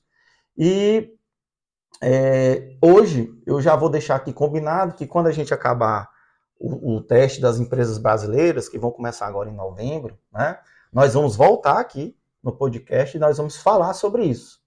E 0.58 1.13
é, 2.02 2.78
hoje, 2.82 3.34
eu 3.46 3.62
já 3.62 3.76
vou 3.76 3.90
deixar 3.90 4.16
aqui 4.16 4.32
combinado 4.32 4.94
que 4.94 5.08
quando 5.08 5.28
a 5.28 5.32
gente 5.32 5.54
acabar 5.54 6.10
o, 6.60 6.96
o, 6.96 7.02
teste 7.02 7.42
das 7.42 7.60
empresas 7.60 7.98
brasileiras, 7.98 8.70
que 8.70 8.78
vão 8.78 8.92
começar 8.92 9.28
agora 9.28 9.50
em 9.50 9.56
novembro, 9.56 10.18
né, 10.32 10.60
nós 10.92 11.14
vamos 11.14 11.36
voltar 11.36 11.80
aqui 11.80 12.16
no 12.44 12.52
podcast 12.52 13.16
e 13.16 13.20
nós 13.20 13.38
vamos 13.38 13.58
falar 13.58 13.94
sobre 13.94 14.26
isso. 14.26 14.60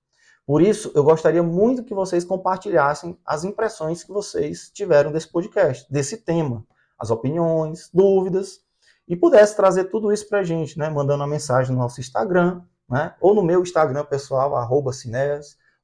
Por 0.47 0.63
isso, 0.63 0.91
eu 0.95 1.05
gostaria 1.05 1.43
muito 1.43 1.85
que 1.85 1.95
vocês 1.95 2.25
compartilhassem 2.25 3.19
as 3.25 3.45
impressões 3.45 4.03
que 4.03 4.13
vocês 4.13 4.71
tiveram 4.73 5.13
desse 5.13 5.29
podcast, 5.29 5.91
desse 5.93 6.17
tema, 6.17 6.65
as 6.99 7.11
opiniões, 7.11 7.89
dúvidas, 7.95 8.61
e 9.07 9.17
pudesse 9.17 9.57
trazer 9.57 9.85
tudo 9.85 10.13
isso 10.13 10.29
para 10.29 10.41
a 10.41 10.45
gente, 10.45 10.79
né, 10.79 10.89
mandando 10.89 11.23
uma 11.23 11.29
mensagem 11.29 11.73
no 11.73 11.81
nosso 11.81 12.01
Instagram, 12.01 12.63
né, 12.89 13.15
ou 13.21 13.35
no 13.35 13.43
meu 13.43 13.63
Instagram 13.63 14.05
pessoal, 14.05 14.57
arroba 14.57 14.91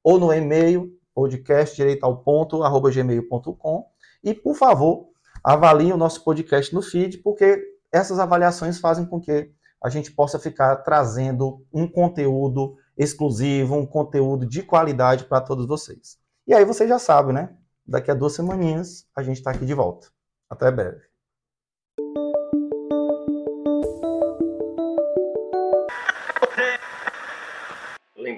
ou 0.03 0.19
no 0.19 0.33
e-mail 0.33 0.97
podcast 1.16 1.74
direito 1.74 2.05
ao 2.05 2.18
ponto, 2.18 2.62
arroba 2.62 2.90
gmail.com. 2.90 3.87
E, 4.22 4.35
por 4.35 4.55
favor, 4.55 5.09
avaliem 5.42 5.94
o 5.94 5.96
nosso 5.96 6.22
podcast 6.22 6.74
no 6.74 6.83
feed, 6.83 7.18
porque 7.18 7.64
essas 7.90 8.18
avaliações 8.18 8.79
fazem 8.79 9.07
com 9.07 9.18
que 9.18 9.50
a 9.83 9.88
gente 9.88 10.12
possa 10.12 10.38
ficar 10.38 10.76
trazendo 10.76 11.64
um 11.72 11.88
conteúdo 11.88 12.76
exclusivo, 12.98 13.76
um 13.76 13.87
conteúdo 13.87 14.46
de 14.46 14.62
qualidade 14.62 15.24
para 15.24 15.40
todos 15.40 15.66
vocês. 15.66 16.18
E 16.46 16.52
aí 16.52 16.66
você 16.66 16.87
já 16.87 16.98
sabe, 16.98 17.33
né? 17.33 17.57
Daqui 17.87 18.11
a 18.11 18.14
duas 18.14 18.35
semaninhas 18.35 19.07
a 19.16 19.22
gente 19.22 19.38
está 19.38 19.52
aqui 19.52 19.64
de 19.64 19.74
volta. 19.74 20.09
Até 20.50 20.70
breve. 20.70 21.15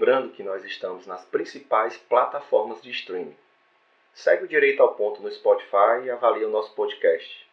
Lembrando 0.09 0.33
que 0.33 0.43
nós 0.43 0.65
estamos 0.65 1.07
nas 1.07 1.23
principais 1.27 1.99
plataformas 1.99 2.81
de 2.81 2.91
streaming. 2.91 3.37
Segue 4.15 4.45
o 4.45 4.49
Direito 4.49 4.83
ao 4.83 4.95
Ponto 4.95 5.21
no 5.21 5.31
Spotify 5.31 6.03
e 6.03 6.11
avalie 6.11 6.47
o 6.47 6.49
nosso 6.49 6.73
podcast. 6.73 7.47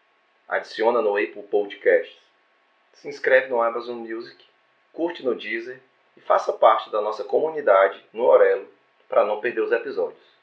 Adiciona 0.48 1.02
no 1.02 1.18
Apple 1.18 1.44
Podcasts. 1.44 2.16
Se 2.94 3.10
inscreve 3.10 3.50
no 3.50 3.62
Amazon 3.62 3.98
Music, 3.98 4.42
curte 4.94 5.22
no 5.22 5.36
Deezer 5.36 5.82
e 6.16 6.22
faça 6.22 6.54
parte 6.54 6.90
da 6.90 7.02
nossa 7.02 7.26
comunidade 7.26 8.02
no 8.14 8.24
Orelo 8.24 8.70
para 9.10 9.26
não 9.26 9.42
perder 9.42 9.60
os 9.60 9.74
episódios. 9.74 10.35